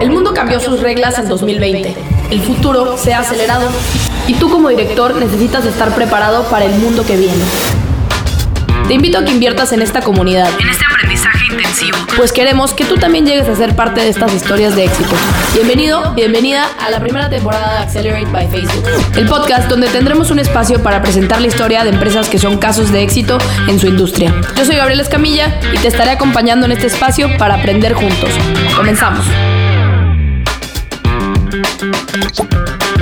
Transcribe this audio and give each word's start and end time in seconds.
El 0.00 0.10
mundo 0.10 0.34
cambió 0.34 0.60
sus 0.60 0.80
reglas 0.80 1.18
en 1.18 1.28
2020. 1.28 1.94
El 2.30 2.40
futuro 2.40 2.96
se 2.96 3.14
ha 3.14 3.20
acelerado 3.20 3.68
y 4.26 4.34
tú 4.34 4.50
como 4.50 4.68
director 4.68 5.14
necesitas 5.16 5.64
estar 5.64 5.94
preparado 5.94 6.44
para 6.44 6.64
el 6.64 6.72
mundo 6.72 7.04
que 7.04 7.16
viene. 7.16 7.44
Te 8.88 8.94
invito 8.94 9.18
a 9.18 9.24
que 9.24 9.30
inviertas 9.30 9.72
en 9.72 9.80
esta 9.80 10.00
comunidad, 10.00 10.48
en 10.60 10.68
este 10.68 10.84
aprendizaje 10.84 11.46
intensivo, 11.50 11.96
pues 12.16 12.32
queremos 12.32 12.74
que 12.74 12.84
tú 12.84 12.96
también 12.96 13.24
llegues 13.24 13.48
a 13.48 13.54
ser 13.54 13.76
parte 13.76 14.00
de 14.00 14.08
estas 14.08 14.34
historias 14.34 14.74
de 14.74 14.84
éxito. 14.84 15.14
Bienvenido, 15.54 16.12
bienvenida 16.14 16.68
a 16.80 16.90
la 16.90 16.98
primera 16.98 17.30
temporada 17.30 17.74
de 17.74 17.78
Accelerate 17.84 18.26
by 18.26 18.48
Facebook, 18.48 18.84
el 19.16 19.26
podcast 19.26 19.68
donde 19.68 19.88
tendremos 19.88 20.30
un 20.30 20.40
espacio 20.40 20.82
para 20.82 21.00
presentar 21.00 21.40
la 21.40 21.46
historia 21.46 21.84
de 21.84 21.90
empresas 21.90 22.28
que 22.28 22.38
son 22.38 22.58
casos 22.58 22.90
de 22.90 23.02
éxito 23.02 23.38
en 23.68 23.78
su 23.78 23.86
industria. 23.86 24.34
Yo 24.56 24.64
soy 24.64 24.76
Gabriel 24.76 25.00
Escamilla 25.00 25.60
y 25.72 25.78
te 25.78 25.88
estaré 25.88 26.10
acompañando 26.10 26.66
en 26.66 26.72
este 26.72 26.88
espacio 26.88 27.28
para 27.38 27.54
aprender 27.54 27.94
juntos. 27.94 28.30
Comenzamos. 28.76 29.24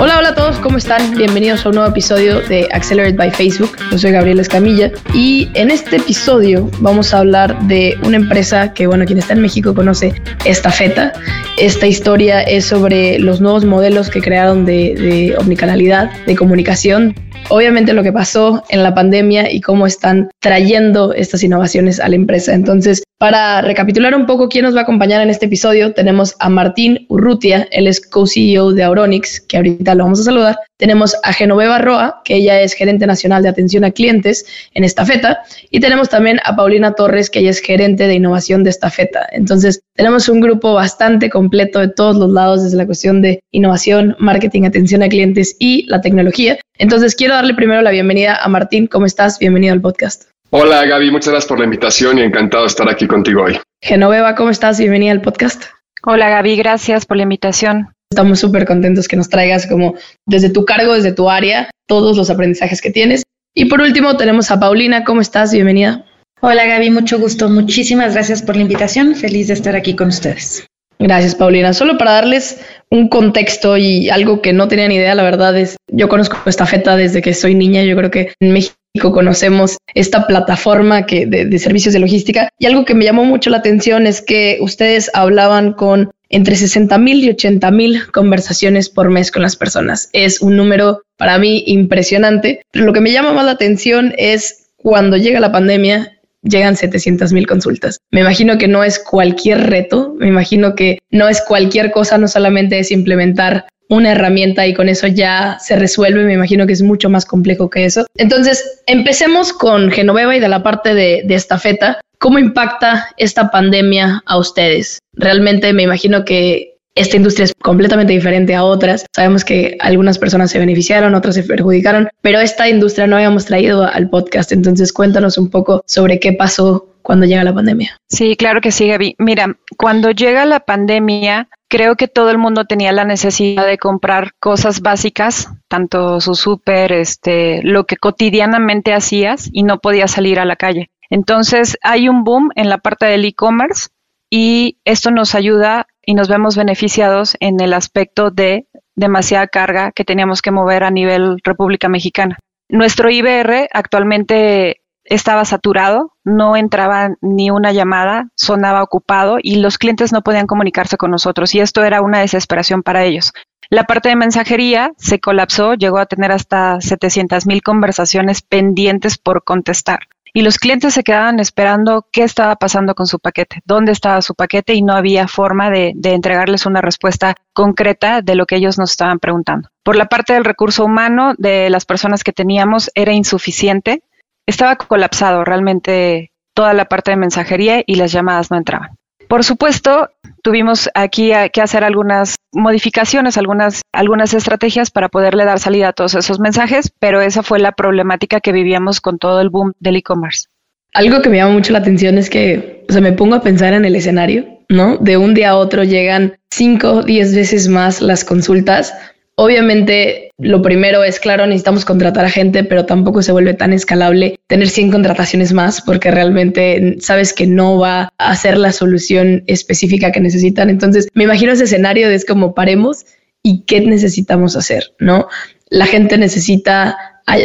Hola, 0.03 0.17
hola 0.17 0.29
a 0.29 0.33
todos, 0.33 0.57
¿cómo 0.57 0.79
están? 0.79 1.15
Bienvenidos 1.15 1.63
a 1.63 1.69
un 1.69 1.75
nuevo 1.75 1.91
episodio 1.91 2.41
de 2.41 2.67
Accelerate 2.71 3.15
by 3.15 3.29
Facebook. 3.29 3.69
Yo 3.91 3.99
soy 3.99 4.11
Gabriel 4.11 4.39
Escamilla 4.39 4.91
y 5.13 5.47
en 5.53 5.69
este 5.69 5.97
episodio 5.97 6.71
vamos 6.79 7.13
a 7.13 7.19
hablar 7.19 7.61
de 7.67 7.95
una 8.03 8.17
empresa 8.17 8.73
que, 8.73 8.87
bueno, 8.87 9.05
quien 9.05 9.19
está 9.19 9.33
en 9.33 9.43
México 9.43 9.75
conoce 9.75 10.19
Estafeta. 10.43 11.13
Esta 11.59 11.85
historia 11.85 12.41
es 12.41 12.65
sobre 12.65 13.19
los 13.19 13.41
nuevos 13.41 13.63
modelos 13.63 14.09
que 14.09 14.21
crearon 14.21 14.65
de 14.65 15.35
omnicanalidad, 15.37 16.09
de 16.25 16.35
comunicación 16.35 17.13
obviamente 17.49 17.93
lo 17.93 18.01
que 18.01 18.13
pasó 18.13 18.63
en 18.69 18.81
la 18.81 18.95
pandemia 18.95 19.51
y 19.51 19.61
cómo 19.61 19.85
están 19.85 20.29
trayendo 20.39 21.13
estas 21.13 21.43
innovaciones 21.43 21.99
a 21.99 22.07
la 22.07 22.15
empresa. 22.15 22.53
Entonces, 22.53 23.03
para 23.21 23.61
recapitular 23.61 24.15
un 24.15 24.25
poco 24.25 24.49
quién 24.49 24.65
nos 24.65 24.73
va 24.73 24.79
a 24.79 24.81
acompañar 24.81 25.21
en 25.21 25.29
este 25.29 25.45
episodio, 25.45 25.93
tenemos 25.93 26.35
a 26.39 26.49
Martín 26.49 27.05
Urrutia, 27.07 27.67
él 27.69 27.85
es 27.85 28.01
co-CEO 28.01 28.71
de 28.71 28.81
Auronix, 28.81 29.39
que 29.39 29.57
ahorita 29.57 29.93
lo 29.93 30.05
vamos 30.05 30.21
a 30.21 30.23
saludar. 30.23 30.57
Tenemos 30.77 31.15
a 31.21 31.31
Genoveva 31.31 31.77
Roa, 31.77 32.23
que 32.25 32.37
ella 32.37 32.59
es 32.61 32.73
gerente 32.73 33.05
nacional 33.05 33.43
de 33.43 33.49
atención 33.49 33.83
a 33.83 33.91
clientes 33.91 34.47
en 34.73 34.83
Estafeta. 34.83 35.43
Y 35.69 35.79
tenemos 35.79 36.09
también 36.09 36.39
a 36.45 36.55
Paulina 36.55 36.93
Torres, 36.93 37.29
que 37.29 37.41
ella 37.41 37.51
es 37.51 37.59
gerente 37.59 38.07
de 38.07 38.15
innovación 38.15 38.63
de 38.63 38.71
Estafeta. 38.71 39.27
Entonces, 39.31 39.83
tenemos 39.93 40.27
un 40.27 40.41
grupo 40.41 40.73
bastante 40.73 41.29
completo 41.29 41.77
de 41.77 41.89
todos 41.89 42.15
los 42.15 42.31
lados, 42.31 42.63
desde 42.63 42.77
la 42.77 42.87
cuestión 42.87 43.21
de 43.21 43.43
innovación, 43.51 44.15
marketing, 44.17 44.63
atención 44.63 45.03
a 45.03 45.09
clientes 45.09 45.55
y 45.59 45.85
la 45.85 46.01
tecnología. 46.01 46.57
Entonces, 46.79 47.13
quiero 47.13 47.35
darle 47.35 47.53
primero 47.53 47.83
la 47.83 47.91
bienvenida 47.91 48.35
a 48.43 48.47
Martín. 48.47 48.87
¿Cómo 48.87 49.05
estás? 49.05 49.37
Bienvenido 49.37 49.73
al 49.73 49.81
podcast. 49.81 50.30
Hola 50.53 50.85
Gaby, 50.85 51.11
muchas 51.11 51.29
gracias 51.29 51.47
por 51.47 51.59
la 51.59 51.63
invitación 51.63 52.19
y 52.19 52.23
encantado 52.23 52.63
de 52.63 52.67
estar 52.67 52.89
aquí 52.89 53.07
contigo 53.07 53.43
hoy. 53.43 53.57
Genoveva, 53.81 54.35
¿cómo 54.35 54.49
estás? 54.49 54.77
Bienvenida 54.77 55.13
al 55.13 55.21
podcast. 55.21 55.63
Hola 56.03 56.27
Gaby, 56.27 56.57
gracias 56.57 57.05
por 57.05 57.15
la 57.15 57.23
invitación. 57.23 57.93
Estamos 58.11 58.41
súper 58.41 58.65
contentos 58.65 59.07
que 59.07 59.15
nos 59.15 59.29
traigas 59.29 59.65
como 59.65 59.95
desde 60.27 60.49
tu 60.49 60.65
cargo, 60.65 60.93
desde 60.93 61.13
tu 61.13 61.29
área, 61.29 61.71
todos 61.87 62.17
los 62.17 62.29
aprendizajes 62.29 62.81
que 62.81 62.91
tienes. 62.91 63.23
Y 63.55 63.65
por 63.65 63.79
último 63.79 64.17
tenemos 64.17 64.51
a 64.51 64.59
Paulina, 64.59 65.05
¿cómo 65.05 65.21
estás? 65.21 65.53
Bienvenida. 65.53 66.03
Hola 66.41 66.65
Gaby, 66.65 66.89
mucho 66.89 67.17
gusto. 67.17 67.47
Muchísimas 67.47 68.13
gracias 68.13 68.41
por 68.41 68.57
la 68.57 68.63
invitación. 68.63 69.15
Feliz 69.15 69.47
de 69.47 69.53
estar 69.53 69.77
aquí 69.77 69.95
con 69.95 70.09
ustedes. 70.09 70.65
Gracias, 70.99 71.33
Paulina. 71.33 71.73
Solo 71.73 71.97
para 71.97 72.11
darles 72.11 72.59
un 72.89 73.07
contexto 73.07 73.77
y 73.77 74.09
algo 74.09 74.41
que 74.41 74.51
no 74.51 74.67
tenía 74.67 74.89
ni 74.89 74.95
idea, 74.95 75.15
la 75.15 75.23
verdad 75.23 75.57
es, 75.57 75.77
yo 75.87 76.09
conozco 76.09 76.37
esta 76.45 76.65
feta 76.65 76.97
desde 76.97 77.21
que 77.21 77.33
soy 77.33 77.55
niña, 77.55 77.83
yo 77.83 77.95
creo 77.95 78.11
que 78.11 78.33
en 78.39 78.51
México 78.51 78.75
conocemos 78.99 79.77
esta 79.93 80.27
plataforma 80.27 81.05
que, 81.05 81.25
de, 81.25 81.59
servicios 81.59 81.93
de 81.93 81.99
logística 81.99 82.49
y 82.59 82.65
algo 82.65 82.85
que 82.85 82.93
me 82.93 83.05
llamó 83.05 83.23
mucho 83.23 83.49
la 83.49 83.57
atención 83.57 84.05
es 84.07 84.21
que 84.21 84.57
ustedes 84.61 85.09
hablaban 85.13 85.73
con 85.73 86.11
entre 86.29 86.55
60 86.55 86.97
mil 86.97 87.23
y 87.23 87.29
80 87.29 87.71
mil 87.71 88.11
conversaciones 88.11 88.89
por 88.89 89.09
mes 89.09 89.31
con 89.31 89.41
las 89.41 89.55
personas. 89.55 90.09
Es 90.13 90.41
un 90.41 90.55
número 90.55 91.01
para 91.17 91.37
mí 91.37 91.63
impresionante, 91.67 92.61
pero 92.71 92.85
lo 92.85 92.93
que 92.93 93.01
me 93.01 93.11
llama 93.11 93.33
más 93.33 93.45
la 93.45 93.51
atención 93.51 94.13
es 94.17 94.69
cuando 94.77 95.17
llega 95.17 95.39
la 95.39 95.51
pandemia 95.51 96.17
llegan 96.43 96.75
700 96.75 97.33
mil 97.33 97.47
consultas. 97.47 97.99
Me 98.09 98.21
imagino 98.21 98.57
que 98.57 98.67
no 98.67 98.83
es 98.83 98.99
cualquier 98.99 99.69
reto, 99.69 100.15
me 100.17 100.27
imagino 100.27 100.75
que 100.75 100.99
no 101.11 101.29
es 101.29 101.41
cualquier 101.41 101.91
cosa, 101.91 102.17
no 102.17 102.27
solamente 102.27 102.79
es 102.79 102.91
implementar 102.91 103.65
una 103.91 104.13
herramienta 104.13 104.65
y 104.65 104.73
con 104.73 104.87
eso 104.87 105.05
ya 105.07 105.57
se 105.59 105.75
resuelve. 105.75 106.23
Me 106.23 106.33
imagino 106.33 106.65
que 106.65 106.73
es 106.73 106.81
mucho 106.81 107.09
más 107.09 107.25
complejo 107.25 107.69
que 107.69 107.83
eso. 107.83 108.05
Entonces, 108.15 108.81
empecemos 108.87 109.51
con 109.51 109.91
Genoveva 109.91 110.35
y 110.35 110.39
de 110.39 110.47
la 110.47 110.63
parte 110.63 110.93
de, 110.93 111.23
de 111.25 111.35
esta 111.35 111.59
feta. 111.59 111.99
¿Cómo 112.17 112.39
impacta 112.39 113.09
esta 113.17 113.51
pandemia 113.51 114.23
a 114.25 114.37
ustedes? 114.37 114.99
Realmente 115.13 115.73
me 115.73 115.83
imagino 115.83 116.23
que 116.23 116.77
esta 116.95 117.17
industria 117.17 117.45
es 117.45 117.53
completamente 117.61 118.13
diferente 118.13 118.55
a 118.55 118.63
otras. 118.63 119.05
Sabemos 119.13 119.43
que 119.43 119.77
algunas 119.81 120.17
personas 120.17 120.51
se 120.51 120.59
beneficiaron, 120.59 121.13
otras 121.13 121.35
se 121.35 121.43
perjudicaron, 121.43 122.07
pero 122.21 122.39
esta 122.39 122.69
industria 122.69 123.07
no 123.07 123.17
habíamos 123.17 123.45
traído 123.45 123.83
al 123.83 124.09
podcast. 124.09 124.53
Entonces, 124.53 124.93
cuéntanos 124.93 125.37
un 125.37 125.49
poco 125.49 125.83
sobre 125.85 126.19
qué 126.19 126.31
pasó 126.31 126.87
cuando 127.01 127.25
llega 127.25 127.43
la 127.43 127.53
pandemia. 127.53 127.97
Sí, 128.07 128.35
claro 128.37 128.61
que 128.61 128.71
sí, 128.71 128.87
Gaby. 128.87 129.15
Mira, 129.17 129.57
cuando 129.77 130.11
llega 130.11 130.45
la 130.45 130.61
pandemia, 130.61 131.49
creo 131.71 131.95
que 131.95 132.09
todo 132.09 132.29
el 132.31 132.37
mundo 132.37 132.65
tenía 132.65 132.91
la 132.91 133.05
necesidad 133.05 133.65
de 133.65 133.77
comprar 133.77 134.33
cosas 134.41 134.81
básicas, 134.81 135.47
tanto 135.69 136.19
su 136.19 136.35
súper, 136.35 136.91
este, 136.91 137.63
lo 137.63 137.85
que 137.85 137.95
cotidianamente 137.95 138.93
hacías 138.93 139.49
y 139.53 139.63
no 139.63 139.79
podías 139.79 140.11
salir 140.11 140.37
a 140.39 140.45
la 140.45 140.57
calle. 140.57 140.91
Entonces 141.09 141.77
hay 141.81 142.09
un 142.09 142.25
boom 142.25 142.49
en 142.55 142.67
la 142.67 142.79
parte 142.79 143.05
del 143.05 143.23
e-commerce 143.23 143.87
y 144.29 144.79
esto 144.83 145.11
nos 145.11 145.33
ayuda 145.33 145.87
y 146.05 146.13
nos 146.13 146.27
vemos 146.27 146.57
beneficiados 146.57 147.37
en 147.39 147.61
el 147.61 147.71
aspecto 147.73 148.31
de 148.31 148.67
demasiada 148.95 149.47
carga 149.47 149.93
que 149.93 150.03
teníamos 150.03 150.41
que 150.41 150.51
mover 150.51 150.83
a 150.83 150.91
nivel 150.91 151.37
República 151.41 151.87
Mexicana. 151.87 152.37
Nuestro 152.67 153.09
IBR 153.09 153.69
actualmente 153.71 154.80
estaba 155.11 155.43
saturado, 155.43 156.13
no 156.23 156.55
entraba 156.55 157.09
ni 157.19 157.51
una 157.51 157.73
llamada, 157.73 158.29
sonaba 158.35 158.81
ocupado 158.81 159.37
y 159.41 159.55
los 159.55 159.77
clientes 159.77 160.13
no 160.13 160.21
podían 160.21 160.47
comunicarse 160.47 160.95
con 160.95 161.11
nosotros 161.11 161.53
y 161.53 161.59
esto 161.59 161.83
era 161.83 162.01
una 162.01 162.19
desesperación 162.19 162.81
para 162.81 163.03
ellos. 163.03 163.33
La 163.69 163.83
parte 163.83 164.07
de 164.07 164.15
mensajería 164.15 164.91
se 164.97 165.19
colapsó, 165.19 165.73
llegó 165.73 165.97
a 165.97 166.05
tener 166.05 166.31
hasta 166.31 166.79
700 166.79 167.45
mil 167.45 167.61
conversaciones 167.61 168.41
pendientes 168.41 169.17
por 169.17 169.43
contestar. 169.43 169.99
Y 170.33 170.43
los 170.43 170.57
clientes 170.57 170.93
se 170.93 171.03
quedaban 171.03 171.41
esperando 171.41 172.07
qué 172.09 172.23
estaba 172.23 172.55
pasando 172.55 172.95
con 172.95 173.05
su 173.05 173.19
paquete, 173.19 173.61
dónde 173.65 173.91
estaba 173.91 174.21
su 174.21 174.33
paquete 174.33 174.75
y 174.75 174.81
no 174.81 174.93
había 174.93 175.27
forma 175.27 175.69
de, 175.69 175.91
de 175.93 176.13
entregarles 176.13 176.65
una 176.65 176.79
respuesta 176.79 177.35
concreta 177.51 178.21
de 178.21 178.35
lo 178.35 178.45
que 178.45 178.55
ellos 178.55 178.77
nos 178.77 178.91
estaban 178.91 179.19
preguntando. 179.19 179.67
Por 179.83 179.97
la 179.97 180.05
parte 180.05 180.33
del 180.33 180.45
recurso 180.45 180.85
humano, 180.85 181.33
de 181.37 181.69
las 181.69 181.85
personas 181.85 182.23
que 182.23 182.31
teníamos, 182.31 182.89
era 182.95 183.11
insuficiente 183.11 184.03
estaba 184.47 184.75
colapsado 184.75 185.43
realmente 185.43 186.31
toda 186.53 186.73
la 186.73 186.85
parte 186.85 187.11
de 187.11 187.17
mensajería 187.17 187.83
y 187.85 187.95
las 187.95 188.11
llamadas 188.11 188.51
no 188.51 188.57
entraban. 188.57 188.95
Por 189.27 189.45
supuesto, 189.45 190.09
tuvimos 190.43 190.89
aquí 190.93 191.31
que 191.53 191.61
hacer 191.61 191.85
algunas 191.85 192.35
modificaciones, 192.51 193.37
algunas, 193.37 193.81
algunas 193.93 194.33
estrategias 194.33 194.91
para 194.91 195.07
poderle 195.07 195.45
dar 195.45 195.59
salida 195.59 195.89
a 195.89 195.93
todos 195.93 196.15
esos 196.15 196.39
mensajes, 196.39 196.91
pero 196.99 197.21
esa 197.21 197.41
fue 197.41 197.59
la 197.59 197.71
problemática 197.71 198.41
que 198.41 198.51
vivíamos 198.51 198.99
con 198.99 199.17
todo 199.17 199.39
el 199.39 199.49
boom 199.49 199.71
del 199.79 199.95
e-commerce. 199.95 200.47
Algo 200.93 201.21
que 201.21 201.29
me 201.29 201.37
llama 201.37 201.53
mucho 201.53 201.71
la 201.71 201.79
atención 201.79 202.17
es 202.17 202.29
que, 202.29 202.85
o 202.89 202.91
sea, 202.91 203.01
me 203.01 203.13
pongo 203.13 203.35
a 203.35 203.41
pensar 203.41 203.73
en 203.73 203.85
el 203.85 203.95
escenario, 203.95 204.59
¿no? 204.67 204.97
De 204.97 205.15
un 205.15 205.33
día 205.33 205.51
a 205.51 205.55
otro 205.55 205.85
llegan 205.85 206.37
cinco, 206.49 207.01
diez 207.01 207.33
veces 207.33 207.69
más 207.69 208.01
las 208.01 208.25
consultas, 208.25 208.93
Obviamente, 209.35 210.30
lo 210.41 210.61
primero 210.61 211.03
es, 211.03 211.19
claro, 211.19 211.45
necesitamos 211.45 211.85
contratar 211.85 212.25
a 212.25 212.29
gente, 212.29 212.63
pero 212.63 212.85
tampoco 212.85 213.21
se 213.21 213.31
vuelve 213.31 213.53
tan 213.53 213.73
escalable 213.73 214.39
tener 214.47 214.69
100 214.69 214.91
contrataciones 214.91 215.53
más 215.53 215.81
porque 215.81 216.11
realmente 216.11 216.97
sabes 216.99 217.33
que 217.33 217.47
no 217.47 217.77
va 217.77 218.11
a 218.17 218.35
ser 218.35 218.57
la 218.57 218.71
solución 218.71 219.43
específica 219.47 220.11
que 220.11 220.19
necesitan. 220.19 220.69
Entonces, 220.69 221.07
me 221.13 221.23
imagino 221.23 221.51
ese 221.51 221.65
escenario 221.65 222.09
de 222.09 222.15
es 222.15 222.25
como 222.25 222.53
paremos 222.53 223.05
y 223.43 223.63
qué 223.65 223.81
necesitamos 223.81 224.55
hacer, 224.55 224.93
¿no? 224.99 225.27
La 225.69 225.85
gente 225.85 226.17
necesita 226.17 226.97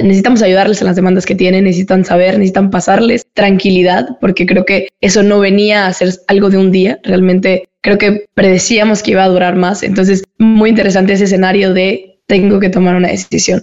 necesitamos 0.02 0.42
ayudarles 0.42 0.80
en 0.80 0.86
las 0.86 0.96
demandas 0.96 1.26
que 1.26 1.34
tienen, 1.34 1.64
necesitan 1.64 2.04
saber, 2.04 2.34
necesitan 2.34 2.70
pasarles 2.70 3.26
tranquilidad, 3.34 4.16
porque 4.20 4.46
creo 4.46 4.64
que 4.64 4.88
eso 5.00 5.22
no 5.22 5.38
venía 5.38 5.86
a 5.86 5.92
ser 5.92 6.14
algo 6.28 6.50
de 6.50 6.56
un 6.56 6.72
día, 6.72 6.98
realmente 7.04 7.68
creo 7.82 7.98
que 7.98 8.26
predecíamos 8.34 9.02
que 9.02 9.12
iba 9.12 9.22
a 9.22 9.28
durar 9.28 9.54
más. 9.54 9.82
Entonces, 9.82 10.24
muy 10.38 10.70
interesante 10.70 11.12
ese 11.12 11.24
escenario 11.24 11.72
de 11.72 12.15
tengo 12.26 12.58
que 12.58 12.68
tomar 12.68 12.96
una 12.96 13.08
decisión. 13.08 13.62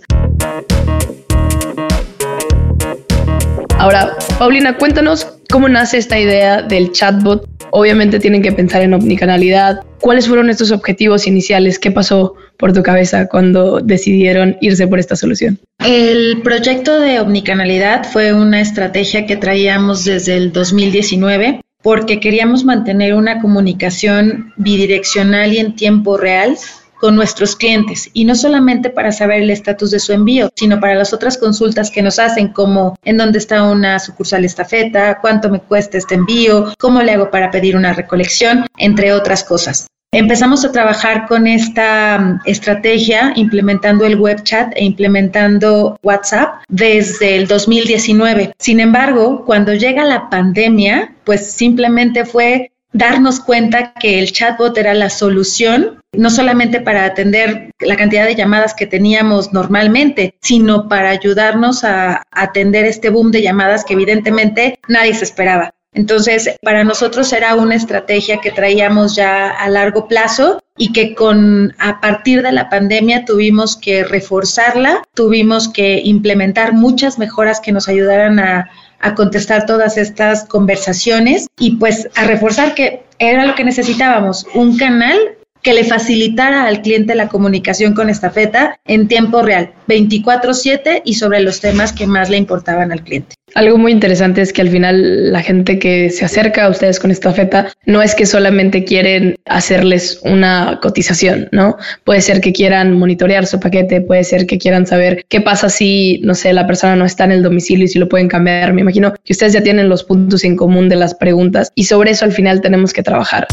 Ahora, 3.77 4.15
Paulina, 4.39 4.77
cuéntanos 4.77 5.27
cómo 5.51 5.67
nace 5.67 5.97
esta 5.97 6.17
idea 6.17 6.61
del 6.61 6.91
chatbot. 6.93 7.45
Obviamente 7.71 8.19
tienen 8.19 8.41
que 8.41 8.53
pensar 8.53 8.81
en 8.81 8.93
omnicanalidad. 8.93 9.81
¿Cuáles 9.99 10.27
fueron 10.27 10.49
estos 10.49 10.71
objetivos 10.71 11.27
iniciales? 11.27 11.79
¿Qué 11.79 11.91
pasó 11.91 12.35
por 12.57 12.71
tu 12.71 12.81
cabeza 12.83 13.27
cuando 13.27 13.81
decidieron 13.81 14.55
irse 14.61 14.87
por 14.87 14.99
esta 14.99 15.15
solución? 15.17 15.59
El 15.85 16.41
proyecto 16.43 16.99
de 16.99 17.19
omnicanalidad 17.19 18.05
fue 18.05 18.31
una 18.31 18.61
estrategia 18.61 19.25
que 19.25 19.35
traíamos 19.35 20.05
desde 20.05 20.37
el 20.37 20.53
2019 20.53 21.59
porque 21.81 22.21
queríamos 22.21 22.63
mantener 22.63 23.13
una 23.13 23.41
comunicación 23.41 24.53
bidireccional 24.55 25.51
y 25.51 25.57
en 25.57 25.75
tiempo 25.75 26.15
real 26.15 26.57
con 27.03 27.17
nuestros 27.17 27.57
clientes 27.57 28.09
y 28.13 28.23
no 28.23 28.33
solamente 28.33 28.89
para 28.89 29.11
saber 29.11 29.41
el 29.41 29.49
estatus 29.49 29.91
de 29.91 29.99
su 29.99 30.13
envío, 30.13 30.49
sino 30.55 30.79
para 30.79 30.95
las 30.95 31.11
otras 31.11 31.37
consultas 31.37 31.91
que 31.91 32.01
nos 32.01 32.17
hacen 32.17 32.53
como 32.53 32.95
en 33.03 33.17
dónde 33.17 33.39
está 33.39 33.63
una 33.63 33.99
sucursal 33.99 34.45
estafeta, 34.45 35.19
cuánto 35.19 35.49
me 35.49 35.59
cuesta 35.59 35.97
este 35.97 36.15
envío, 36.15 36.73
cómo 36.79 37.01
le 37.01 37.11
hago 37.11 37.29
para 37.29 37.51
pedir 37.51 37.75
una 37.75 37.91
recolección, 37.91 38.67
entre 38.77 39.11
otras 39.11 39.43
cosas. 39.43 39.87
Empezamos 40.13 40.63
a 40.63 40.71
trabajar 40.71 41.25
con 41.27 41.47
esta 41.47 42.19
mm, 42.19 42.41
estrategia 42.45 43.33
implementando 43.35 44.05
el 44.05 44.15
web 44.15 44.41
chat 44.43 44.71
e 44.75 44.85
implementando 44.85 45.97
WhatsApp 46.03 46.61
desde 46.69 47.35
el 47.35 47.47
2019. 47.47 48.53
Sin 48.59 48.79
embargo, 48.79 49.43
cuando 49.43 49.73
llega 49.73 50.05
la 50.05 50.29
pandemia, 50.29 51.15
pues 51.25 51.51
simplemente 51.51 52.25
fue 52.25 52.71
darnos 52.93 53.39
cuenta 53.39 53.93
que 53.93 54.19
el 54.19 54.31
chatbot 54.31 54.77
era 54.77 54.93
la 54.93 55.09
solución, 55.09 55.99
no 56.13 56.29
solamente 56.29 56.79
para 56.79 57.05
atender 57.05 57.71
la 57.79 57.97
cantidad 57.97 58.25
de 58.25 58.35
llamadas 58.35 58.73
que 58.73 58.87
teníamos 58.87 59.51
normalmente, 59.51 60.35
sino 60.41 60.87
para 60.87 61.09
ayudarnos 61.09 61.83
a 61.83 62.23
atender 62.31 62.85
este 62.85 63.09
boom 63.09 63.31
de 63.31 63.41
llamadas 63.41 63.83
que 63.83 63.93
evidentemente 63.93 64.79
nadie 64.87 65.13
se 65.15 65.25
esperaba. 65.25 65.73
Entonces, 65.95 66.55
para 66.63 66.83
nosotros 66.83 67.31
era 67.33 67.55
una 67.55 67.75
estrategia 67.75 68.39
que 68.41 68.51
traíamos 68.51 69.15
ya 69.15 69.49
a 69.49 69.69
largo 69.69 70.07
plazo 70.07 70.59
y 70.75 70.91
que 70.91 71.13
con 71.13 71.75
a 71.77 72.01
partir 72.01 72.41
de 72.41 72.51
la 72.51 72.69
pandemia 72.69 73.25
tuvimos 73.25 73.77
que 73.77 74.03
reforzarla, 74.03 75.03
tuvimos 75.13 75.69
que 75.69 76.01
implementar 76.03 76.73
muchas 76.73 77.19
mejoras 77.19 77.59
que 77.59 77.71
nos 77.71 77.87
ayudaran 77.87 78.39
a, 78.39 78.71
a 79.03 79.15
contestar 79.15 79.65
todas 79.65 79.97
estas 79.97 80.45
conversaciones 80.45 81.47
y 81.59 81.75
pues 81.75 82.09
a 82.15 82.23
reforzar 82.23 82.73
que 82.73 83.03
era 83.19 83.45
lo 83.45 83.53
que 83.53 83.65
necesitábamos, 83.65 84.47
un 84.55 84.77
canal 84.77 85.17
que 85.61 85.73
le 85.73 85.83
facilitara 85.83 86.65
al 86.65 86.81
cliente 86.81 87.15
la 87.15 87.27
comunicación 87.27 87.93
con 87.93 88.09
estafeta 88.09 88.79
en 88.85 89.07
tiempo 89.07 89.41
real, 89.41 89.73
24/7 89.87 91.01
y 91.05 91.15
sobre 91.15 91.41
los 91.41 91.61
temas 91.61 91.93
que 91.93 92.07
más 92.07 92.29
le 92.29 92.37
importaban 92.37 92.91
al 92.91 93.03
cliente. 93.03 93.35
Algo 93.55 93.77
muy 93.77 93.91
interesante 93.91 94.41
es 94.41 94.51
que 94.51 94.61
al 94.61 94.69
final 94.69 95.31
la 95.31 95.41
gente 95.41 95.77
que 95.77 96.09
se 96.09 96.25
acerca 96.25 96.65
a 96.65 96.69
ustedes 96.69 96.99
con 96.99 97.11
estafeta 97.11 97.71
no 97.85 98.01
es 98.01 98.15
que 98.15 98.25
solamente 98.25 98.83
quieren 98.83 99.35
hacerles 99.45 100.19
una 100.23 100.79
cotización, 100.81 101.49
¿no? 101.51 101.77
Puede 102.03 102.21
ser 102.21 102.41
que 102.41 102.51
quieran 102.51 102.97
monitorear 102.97 103.45
su 103.45 103.59
paquete, 103.59 104.01
puede 104.01 104.23
ser 104.23 104.47
que 104.47 104.57
quieran 104.57 104.87
saber 104.87 105.25
qué 105.29 105.39
pasa 105.39 105.69
si, 105.69 106.19
no 106.23 106.33
sé, 106.33 106.51
la 106.51 106.65
persona 106.65 106.95
no 106.95 107.05
está 107.05 107.25
en 107.25 107.31
el 107.31 107.43
domicilio 107.43 107.85
y 107.85 107.89
si 107.89 107.99
lo 107.99 108.09
pueden 108.09 108.27
cambiar. 108.27 108.73
Me 108.73 108.81
imagino 108.81 109.13
que 109.23 109.33
ustedes 109.33 109.53
ya 109.53 109.61
tienen 109.61 109.87
los 109.87 110.03
puntos 110.03 110.43
en 110.43 110.55
común 110.55 110.89
de 110.89 110.95
las 110.95 111.13
preguntas 111.13 111.71
y 111.75 111.83
sobre 111.83 112.11
eso 112.11 112.25
al 112.25 112.31
final 112.31 112.59
tenemos 112.59 112.91
que 112.91 113.03
trabajar. 113.03 113.45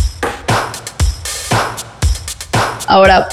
Ahora, 2.86 3.28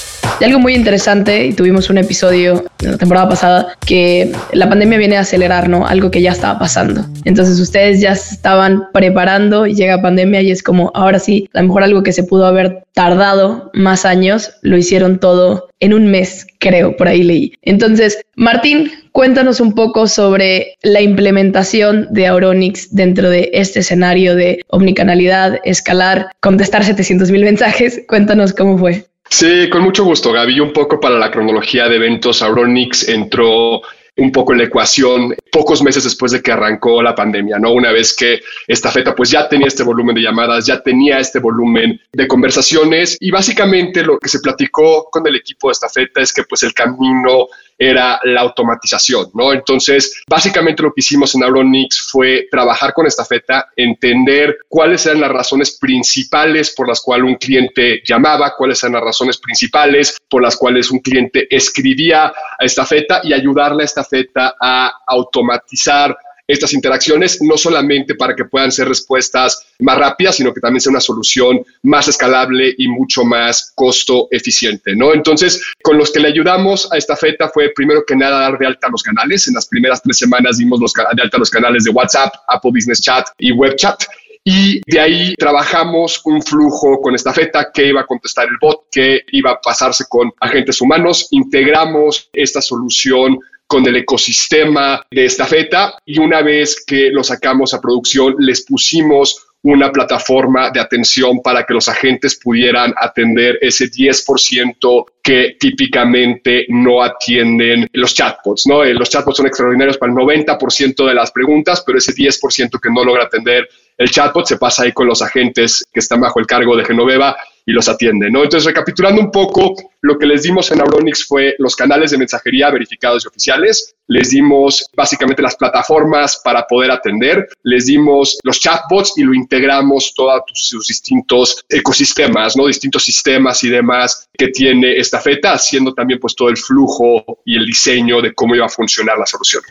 algo 0.46 0.60
muy 0.60 0.76
interesante, 0.76 1.46
y 1.46 1.54
tuvimos 1.54 1.90
un 1.90 1.98
episodio 1.98 2.66
en 2.82 2.92
la 2.92 2.98
temporada 2.98 3.30
pasada, 3.30 3.68
que 3.86 4.32
la 4.54 4.70
pandemia 4.70 4.98
viene 4.98 5.18
a 5.18 5.22
acelerar, 5.22 5.70
¿no? 5.70 5.88
Algo 5.88 6.12
que 6.12 6.22
ya 6.22 6.32
estaba 6.32 6.60
pasando. 6.60 7.06
Entonces 7.26 7.60
ustedes 7.60 8.02
ya 8.02 8.12
estaban 8.12 8.84
preparando 8.94 9.66
y 9.66 9.76
llega 9.76 10.02
pandemia 10.02 10.42
y 10.42 10.52
es 10.52 10.64
como, 10.64 10.92
ahora 10.94 11.20
sí, 11.20 11.50
a 11.54 11.62
lo 11.62 11.68
mejor 11.68 11.84
algo 11.84 12.04
que 12.04 12.14
se 12.14 12.24
pudo 12.24 12.46
haber 12.46 12.84
tardado 12.94 13.70
más 13.74 14.06
años, 14.06 14.52
lo 14.62 14.78
hicieron 14.78 15.20
todo 15.20 15.70
en 15.80 15.94
un 15.94 16.08
mes, 16.08 16.48
creo, 16.60 16.98
por 16.98 17.08
ahí 17.08 17.24
leí. 17.24 17.54
Entonces, 17.62 18.18
Martín, 18.36 18.92
cuéntanos 19.12 19.60
un 19.60 19.74
poco 19.74 20.08
sobre 20.08 20.76
la 20.82 21.02
implementación 21.02 22.08
de 22.12 22.28
Auronix 22.28 22.94
dentro 22.96 23.30
de 23.30 23.52
este 23.54 23.82
escenario 23.82 24.36
de 24.36 24.62
omnicanalidad, 24.70 25.60
escalar, 25.64 26.32
contestar 26.40 26.84
700 26.84 27.30
mil 27.30 27.44
mensajes. 27.44 28.02
Cuéntanos 28.08 28.54
cómo 28.54 28.78
fue. 28.78 29.06
Sí, 29.30 29.70
con 29.70 29.82
mucho 29.82 30.04
gusto, 30.04 30.32
Gaby. 30.32 30.60
Un 30.60 30.74
poco 30.74 31.00
para 31.00 31.18
la 31.18 31.32
cronología 31.32 31.88
de 31.88 31.96
eventos, 31.98 32.42
Auronix 32.42 33.08
entró 33.08 33.82
un 34.18 34.32
poco 34.32 34.52
en 34.52 34.60
la 34.60 34.66
ecuación 34.66 35.36
pocos 35.52 35.82
meses 35.84 36.04
después 36.04 36.32
de 36.32 36.42
que 36.42 36.52
arrancó 36.52 37.02
la 37.02 37.14
pandemia, 37.14 37.60
¿no? 37.60 37.72
Una 37.72 37.92
vez 37.92 38.16
que 38.16 38.42
esta 38.68 38.92
feta 38.92 39.16
pues 39.16 39.30
ya 39.30 39.48
tenía 39.48 39.68
este 39.68 39.84
volumen 39.84 40.16
de 40.16 40.24
llamadas, 40.24 40.66
ya 40.66 40.82
tenía 40.82 41.20
este 41.20 41.40
volumen 41.40 42.00
de 42.12 42.28
conversaciones 42.28 43.18
y 43.20 43.30
básicamente 43.30 44.04
lo 44.04 44.18
que 44.18 44.30
se 44.30 44.40
platicó 44.40 45.08
con 45.12 45.26
el 45.28 45.36
equipo 45.36 45.68
de 45.68 45.74
esta 45.74 45.90
feta 45.90 46.22
es 46.22 46.34
que 46.34 46.44
pues 46.44 46.64
el 46.64 46.74
camino 46.74 47.48
era 47.78 48.20
la 48.24 48.42
automatización, 48.42 49.28
¿no? 49.34 49.54
Entonces, 49.54 50.22
básicamente 50.28 50.84
lo 50.84 50.90
que 50.90 51.02
hicimos 51.02 51.36
en 51.36 51.44
Auronix 51.44 52.08
fue 52.10 52.48
trabajar 52.50 52.94
con 52.94 53.06
esta 53.06 53.26
feta, 53.26 53.68
entender 53.76 54.58
cuáles 54.68 55.06
eran 55.06 55.22
las 55.22 55.32
razones 55.32 55.78
principales 55.78 56.74
por 56.76 56.88
las 56.88 57.02
cuales 57.02 57.28
un 57.28 57.36
cliente 57.36 58.02
llamaba, 58.06 58.54
cuáles 58.58 58.82
eran 58.84 58.94
las 58.94 59.04
razones 59.04 59.38
principales 59.38 60.18
por 60.30 60.42
las 60.42 60.56
cuales 60.56 60.92
un 60.92 61.00
cliente 61.00 61.48
escribía 61.50 62.28
a 62.28 62.34
esta 62.66 62.86
feta 62.86 63.22
y 63.24 63.34
ayudarle 63.34 63.84
a 63.84 63.86
esta 63.86 64.04
feta 64.04 64.56
a 64.60 64.92
automatizar 65.06 66.18
estas 66.48 66.74
interacciones, 66.74 67.42
no 67.42 67.58
solamente 67.58 68.16
para 68.16 68.36
que 68.36 68.46
puedan 68.46 68.72
ser 68.72 68.88
respuestas 68.88 69.68
más 69.80 69.98
rápidas, 69.98 70.38
sino 70.38 70.54
que 70.54 70.62
también 70.62 70.82
sea 70.82 70.92
una 70.92 71.00
solución 71.00 71.64
más 71.84 72.08
escalable 72.08 72.74
y 72.78 72.88
mucho 72.88 73.24
más 73.26 73.74
costo 73.76 74.28
eficiente, 74.32 74.96
¿no? 74.96 75.14
Entonces, 75.14 75.62
con 75.84 75.98
los 75.98 76.12
que 76.12 76.20
le 76.20 76.30
ayudamos 76.30 76.92
a 76.92 76.98
esta 76.98 77.16
feta 77.16 77.50
fue 77.50 77.72
primero 77.76 78.04
que 78.06 78.16
nada 78.16 78.40
dar 78.40 78.58
de 78.58 78.66
alta 78.66 78.88
los 78.90 79.04
canales. 79.04 79.48
En 79.48 79.54
las 79.54 79.68
primeras 79.68 80.02
tres 80.02 80.18
semanas 80.18 80.58
dimos 80.58 80.80
los, 80.80 80.94
de 80.94 81.22
alta 81.22 81.38
los 81.38 81.50
canales 81.50 81.84
de 81.84 81.92
WhatsApp, 81.92 82.34
Apple 82.48 82.72
Business 82.74 83.02
Chat 83.02 83.28
y 83.38 83.52
Web 83.52 83.76
Chat. 83.76 84.04
Y 84.50 84.80
de 84.90 85.00
ahí 85.02 85.36
trabajamos 85.36 86.22
un 86.24 86.42
flujo 86.42 87.02
con 87.02 87.14
esta 87.14 87.34
feta 87.34 87.70
que 87.74 87.90
iba 87.90 88.00
a 88.00 88.06
contestar 88.06 88.48
el 88.48 88.58
bot, 88.62 88.86
que 88.90 89.24
iba 89.34 89.52
a 89.52 89.60
pasarse 89.60 90.06
con 90.08 90.32
agentes 90.40 90.80
humanos. 90.80 91.28
Integramos 91.32 92.30
esta 92.32 92.62
solución 92.62 93.40
con 93.68 93.86
el 93.86 93.98
ecosistema 93.98 95.06
de 95.12 95.25
esta 95.25 95.46
feta 95.46 95.96
y 96.06 96.19
una 96.19 96.42
vez 96.42 96.84
que 96.86 97.10
lo 97.12 97.24
sacamos 97.24 97.74
a 97.74 97.81
producción 97.81 98.36
les 98.40 98.66
pusimos 98.66 99.48
una 99.64 99.92
plataforma 99.92 100.69
de 100.69 100.80
atención 100.80 101.42
para 101.42 101.66
que 101.66 101.74
los 101.74 101.90
agentes 101.90 102.40
pudieran 102.42 102.94
atender 102.96 103.58
ese 103.60 103.90
10% 103.92 105.06
que 105.22 105.58
típicamente 105.60 106.66
no 106.69 107.04
atienden 107.04 107.88
los 107.92 108.14
chatbots, 108.14 108.66
¿no? 108.68 108.84
Eh, 108.84 108.94
los 108.94 109.10
chatbots 109.10 109.38
son 109.38 109.48
extraordinarios 109.48 109.98
para 109.98 110.14
el 110.14 110.18
90% 110.18 111.06
de 111.06 111.14
las 111.14 111.31
preguntas, 111.31 111.84
pero 111.86 111.98
ese 111.98 112.14
10% 112.14 112.80
que 112.80 112.90
no 112.90 113.04
logra 113.04 113.24
atender 113.24 113.68
el 113.98 114.10
chatbot 114.10 114.46
se 114.46 114.58
pasa 114.58 114.84
ahí 114.84 114.94
con 114.94 115.08
los 115.08 115.22
agentes 115.22 115.84
que 115.92 116.00
están 116.00 116.22
bajo 116.22 116.40
el 116.40 116.46
cargo 116.46 116.78
de 116.78 116.86
Genoveva 116.86 117.36
y 117.68 117.74
los 117.74 117.90
atiende, 117.90 118.31
¿no? 118.31 118.44
Entonces, 118.44 118.66
recapitulando 118.66 119.22
un 119.22 119.30
poco, 119.30 119.76
lo 120.02 120.18
que 120.18 120.26
les 120.26 120.44
dimos 120.44 120.71
en 120.71 120.80
Auronix 120.80 121.28
fue 121.28 121.54
los 121.59 121.76
canales 121.76 122.12
de 122.12 122.18
mensajería 122.18 122.71
verificados 122.71 123.26
y 123.26 123.28
oficiales, 123.28 123.94
les 124.07 124.30
dimos 124.30 124.90
básicamente 124.95 125.42
las 125.42 125.57
plataformas 125.57 126.40
para 126.42 126.66
poder 126.66 126.92
atender, 126.92 127.45
les 127.64 127.88
dimos 127.88 128.40
los 128.44 128.62
chatbots 128.62 129.18
y 129.18 129.24
lo 129.24 129.33
integramos 129.33 130.14
todos 130.16 130.44
sus 130.54 130.88
distintos 130.88 131.66
ecosistemas, 131.68 132.56
¿no? 132.56 132.68
Distintos 132.68 133.04
sistemas 133.04 133.62
y 133.66 133.69
demás 133.69 134.30
que 134.31 134.47
tiene 134.47 134.95
esta 134.95 135.19
feta, 135.19 135.52
haciendo 135.52 135.94
también 135.94 136.21
pues 136.21 136.36
todo 136.36 136.47
el 136.47 136.56
flujo 136.56 137.42
y 137.44 137.57
el 137.57 137.66
diseño 137.66 138.21
de 138.21 138.33
cómo 138.33 138.56
iba 138.56 138.66
a 138.66 138.69
funcionar 138.69 139.18
la 139.18 139.26
solución. 139.26 139.62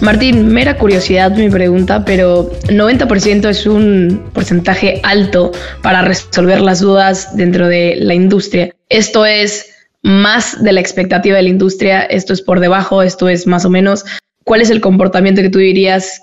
Martín, 0.00 0.48
mera 0.48 0.78
curiosidad 0.78 1.36
mi 1.36 1.50
pregunta, 1.50 2.06
pero 2.06 2.50
90% 2.68 3.48
es 3.50 3.66
un 3.66 4.30
porcentaje 4.32 4.98
alto 5.02 5.52
para 5.82 6.00
resolver 6.00 6.62
las 6.62 6.80
dudas 6.80 7.36
dentro 7.36 7.68
de 7.68 7.96
la 7.96 8.14
industria. 8.14 8.74
Esto 8.88 9.26
es 9.26 9.74
más 10.02 10.62
de 10.62 10.72
la 10.72 10.80
expectativa 10.80 11.36
de 11.36 11.42
la 11.42 11.50
industria, 11.50 12.00
esto 12.02 12.32
es 12.32 12.40
por 12.40 12.60
debajo, 12.60 13.02
esto 13.02 13.28
es 13.28 13.46
más 13.46 13.66
o 13.66 13.70
menos. 13.70 14.06
¿Cuál 14.44 14.62
es 14.62 14.70
el 14.70 14.80
comportamiento 14.80 15.42
que 15.42 15.50
tú 15.50 15.58
dirías, 15.58 16.22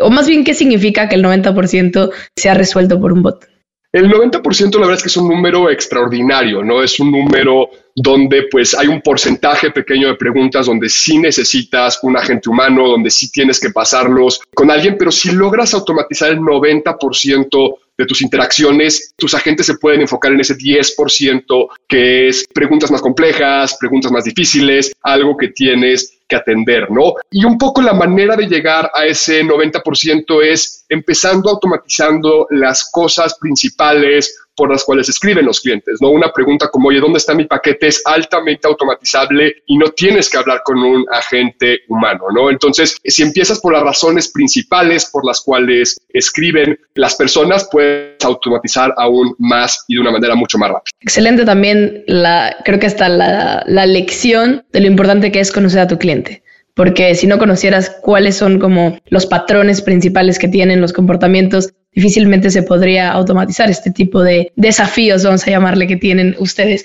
o 0.00 0.08
más 0.08 0.26
bien 0.26 0.42
qué 0.42 0.54
significa 0.54 1.10
que 1.10 1.16
el 1.16 1.24
90% 1.24 2.10
sea 2.34 2.54
resuelto 2.54 2.98
por 2.98 3.12
un 3.12 3.22
bot? 3.22 3.44
El 3.90 4.10
90% 4.10 4.74
la 4.74 4.80
verdad 4.80 4.96
es 4.96 5.02
que 5.02 5.08
es 5.08 5.16
un 5.16 5.28
número 5.28 5.70
extraordinario, 5.70 6.62
¿no? 6.62 6.82
Es 6.82 7.00
un 7.00 7.10
número 7.10 7.70
donde 7.96 8.44
pues 8.50 8.74
hay 8.74 8.86
un 8.86 9.00
porcentaje 9.00 9.70
pequeño 9.70 10.08
de 10.08 10.16
preguntas 10.16 10.66
donde 10.66 10.90
sí 10.90 11.18
necesitas 11.18 11.98
un 12.02 12.16
agente 12.16 12.50
humano, 12.50 12.86
donde 12.86 13.10
sí 13.10 13.32
tienes 13.32 13.58
que 13.58 13.70
pasarlos 13.70 14.42
con 14.54 14.70
alguien, 14.70 14.96
pero 14.98 15.10
si 15.10 15.32
logras 15.32 15.72
automatizar 15.72 16.30
el 16.30 16.40
90% 16.40 17.78
de 17.96 18.06
tus 18.06 18.20
interacciones, 18.20 19.14
tus 19.16 19.32
agentes 19.32 19.64
se 19.64 19.78
pueden 19.78 20.02
enfocar 20.02 20.32
en 20.32 20.40
ese 20.40 20.54
10% 20.54 21.68
que 21.88 22.28
es 22.28 22.46
preguntas 22.52 22.90
más 22.90 23.00
complejas, 23.00 23.76
preguntas 23.80 24.12
más 24.12 24.24
difíciles, 24.24 24.92
algo 25.02 25.34
que 25.34 25.48
tienes 25.48 26.17
que 26.28 26.36
atender, 26.36 26.90
¿no? 26.90 27.14
Y 27.30 27.44
un 27.44 27.56
poco 27.56 27.80
la 27.80 27.94
manera 27.94 28.36
de 28.36 28.46
llegar 28.46 28.90
a 28.94 29.06
ese 29.06 29.42
90% 29.42 30.42
es 30.42 30.84
empezando 30.88 31.50
automatizando 31.50 32.46
las 32.50 32.90
cosas 32.90 33.36
principales 33.38 34.47
por 34.58 34.70
las 34.70 34.84
cuales 34.84 35.08
escriben 35.08 35.46
los 35.46 35.60
clientes, 35.60 35.98
¿no? 36.00 36.10
Una 36.10 36.32
pregunta 36.32 36.68
como, 36.68 36.88
oye, 36.88 36.98
¿dónde 36.98 37.18
está 37.18 37.32
mi 37.32 37.44
paquete? 37.44 37.86
Es 37.86 38.02
altamente 38.04 38.66
automatizable 38.66 39.62
y 39.66 39.78
no 39.78 39.86
tienes 39.90 40.28
que 40.28 40.36
hablar 40.36 40.62
con 40.64 40.78
un 40.78 41.06
agente 41.12 41.82
humano, 41.86 42.24
¿no? 42.34 42.50
Entonces, 42.50 42.96
si 43.04 43.22
empiezas 43.22 43.60
por 43.60 43.72
las 43.72 43.84
razones 43.84 44.32
principales 44.32 45.08
por 45.12 45.24
las 45.24 45.40
cuales 45.42 45.96
escriben 46.08 46.76
las 46.94 47.14
personas, 47.14 47.68
puedes 47.70 48.22
automatizar 48.24 48.92
aún 48.96 49.32
más 49.38 49.84
y 49.86 49.94
de 49.94 50.00
una 50.00 50.10
manera 50.10 50.34
mucho 50.34 50.58
más 50.58 50.70
rápida. 50.70 50.90
Excelente 51.00 51.44
también, 51.44 52.02
la, 52.08 52.56
creo 52.64 52.80
que 52.80 52.86
hasta 52.86 53.08
la, 53.08 53.62
la 53.68 53.86
lección 53.86 54.64
de 54.72 54.80
lo 54.80 54.88
importante 54.88 55.30
que 55.30 55.38
es 55.38 55.52
conocer 55.52 55.80
a 55.82 55.86
tu 55.86 55.98
cliente 55.98 56.42
porque 56.74 57.16
si 57.16 57.26
no 57.26 57.38
conocieras 57.38 57.90
cuáles 58.02 58.36
son 58.36 58.60
como 58.60 59.00
los 59.06 59.26
patrones 59.26 59.82
principales 59.82 60.38
que 60.38 60.46
tienen 60.46 60.80
los 60.80 60.92
comportamientos, 60.92 61.72
difícilmente 61.98 62.48
se 62.50 62.62
podría 62.62 63.10
automatizar 63.10 63.68
este 63.68 63.90
tipo 63.90 64.22
de 64.22 64.52
desafíos, 64.54 65.24
vamos 65.24 65.44
a 65.48 65.50
llamarle, 65.50 65.88
que 65.88 65.96
tienen 65.96 66.36
ustedes. 66.38 66.84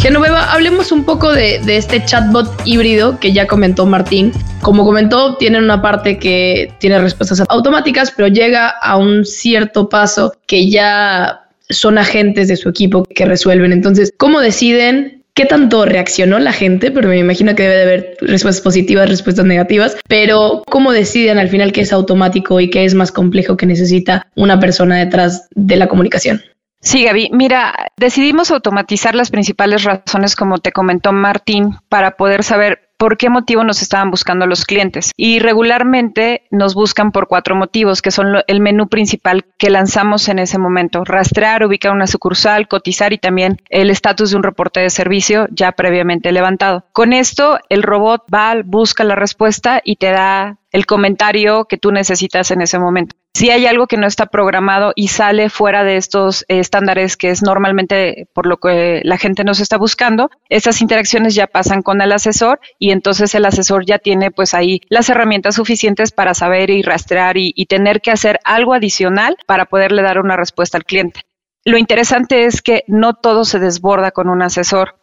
Genoveva, 0.00 0.50
hablemos 0.50 0.92
un 0.92 1.04
poco 1.04 1.30
de, 1.30 1.60
este 1.66 2.02
chatbot 2.02 2.48
híbrido 2.64 3.20
que 3.20 3.34
ya 3.34 3.46
comentó 3.46 3.84
Martín. 3.84 4.32
Como 4.62 4.86
comentó, 4.86 5.36
tienen 5.36 5.62
una 5.62 5.82
parte 5.82 6.18
que 6.18 6.72
tiene 6.78 6.98
respuestas 6.98 7.42
automáticas, 7.50 8.10
pero 8.16 8.28
llega 8.28 8.68
a 8.68 8.96
un 8.96 9.26
cierto 9.26 9.90
paso 9.90 10.32
que 10.46 10.70
ya 10.70 11.48
son 11.68 11.98
agentes 11.98 12.48
de 12.48 12.56
su 12.56 12.70
equipo 12.70 13.04
que 13.04 13.26
resuelven. 13.26 13.72
Entonces, 13.72 14.10
¿cómo 14.16 14.40
deciden 14.40 15.19
qué 15.34 15.46
tanto 15.46 15.84
reaccionó 15.84 16.38
la 16.38 16.52
gente, 16.52 16.90
pero 16.90 17.08
me 17.08 17.18
imagino 17.18 17.54
que 17.54 17.62
debe 17.62 17.76
de 17.76 17.82
haber 17.82 18.16
respuestas 18.20 18.62
positivas, 18.62 19.08
respuestas 19.08 19.44
negativas, 19.44 19.96
pero 20.08 20.62
cómo 20.66 20.92
deciden 20.92 21.38
al 21.38 21.48
final 21.48 21.72
qué 21.72 21.82
es 21.82 21.92
automático 21.92 22.60
y 22.60 22.70
qué 22.70 22.84
es 22.84 22.94
más 22.94 23.12
complejo 23.12 23.56
que 23.56 23.66
necesita 23.66 24.26
una 24.36 24.60
persona 24.60 24.98
detrás 24.98 25.48
de 25.54 25.76
la 25.76 25.88
comunicación. 25.88 26.42
Sí, 26.82 27.04
Gaby. 27.04 27.30
Mira, 27.32 27.74
decidimos 27.96 28.50
automatizar 28.50 29.14
las 29.14 29.30
principales 29.30 29.84
razones, 29.84 30.34
como 30.34 30.58
te 30.58 30.72
comentó 30.72 31.12
Martín, 31.12 31.76
para 31.88 32.12
poder 32.12 32.42
saber 32.42 32.89
por 33.00 33.16
qué 33.16 33.30
motivo 33.30 33.64
nos 33.64 33.80
estaban 33.80 34.10
buscando 34.10 34.46
los 34.46 34.66
clientes. 34.66 35.12
Y 35.16 35.38
regularmente 35.38 36.42
nos 36.50 36.74
buscan 36.74 37.12
por 37.12 37.28
cuatro 37.28 37.56
motivos, 37.56 38.02
que 38.02 38.10
son 38.10 38.42
el 38.46 38.60
menú 38.60 38.88
principal 38.88 39.46
que 39.56 39.70
lanzamos 39.70 40.28
en 40.28 40.38
ese 40.38 40.58
momento. 40.58 41.02
Rastrear, 41.02 41.64
ubicar 41.64 41.92
una 41.92 42.06
sucursal, 42.06 42.68
cotizar 42.68 43.14
y 43.14 43.18
también 43.18 43.56
el 43.70 43.88
estatus 43.88 44.32
de 44.32 44.36
un 44.36 44.42
reporte 44.42 44.80
de 44.80 44.90
servicio 44.90 45.48
ya 45.50 45.72
previamente 45.72 46.30
levantado. 46.30 46.84
Con 46.92 47.14
esto, 47.14 47.58
el 47.70 47.82
robot 47.82 48.24
va, 48.32 48.54
busca 48.62 49.02
la 49.02 49.14
respuesta 49.14 49.80
y 49.82 49.96
te 49.96 50.10
da 50.10 50.58
el 50.72 50.86
comentario 50.86 51.64
que 51.64 51.78
tú 51.78 51.90
necesitas 51.90 52.50
en 52.50 52.60
ese 52.60 52.78
momento. 52.78 53.16
Si 53.32 53.48
hay 53.50 53.66
algo 53.66 53.86
que 53.86 53.96
no 53.96 54.06
está 54.06 54.26
programado 54.26 54.92
y 54.96 55.08
sale 55.08 55.50
fuera 55.50 55.84
de 55.84 55.96
estos 55.96 56.42
eh, 56.42 56.58
estándares 56.58 57.16
que 57.16 57.30
es 57.30 57.42
normalmente 57.42 58.28
por 58.34 58.46
lo 58.46 58.56
que 58.56 59.02
la 59.04 59.18
gente 59.18 59.44
nos 59.44 59.60
está 59.60 59.78
buscando, 59.78 60.30
esas 60.48 60.80
interacciones 60.80 61.34
ya 61.34 61.46
pasan 61.46 61.82
con 61.82 62.00
el 62.00 62.10
asesor 62.10 62.60
y 62.78 62.89
entonces 62.92 63.34
el 63.34 63.44
asesor 63.44 63.84
ya 63.86 63.98
tiene 63.98 64.30
pues 64.30 64.54
ahí 64.54 64.80
las 64.88 65.08
herramientas 65.08 65.54
suficientes 65.54 66.12
para 66.12 66.34
saber 66.34 66.70
y 66.70 66.82
rastrear 66.82 67.36
y, 67.36 67.52
y 67.54 67.66
tener 67.66 68.00
que 68.00 68.10
hacer 68.10 68.40
algo 68.44 68.74
adicional 68.74 69.36
para 69.46 69.66
poderle 69.66 70.02
dar 70.02 70.18
una 70.18 70.36
respuesta 70.36 70.78
al 70.78 70.84
cliente. 70.84 71.22
Lo 71.64 71.76
interesante 71.76 72.44
es 72.44 72.62
que 72.62 72.84
no 72.86 73.14
todo 73.14 73.44
se 73.44 73.58
desborda 73.58 74.10
con 74.10 74.28
un 74.28 74.42
asesor 74.42 74.96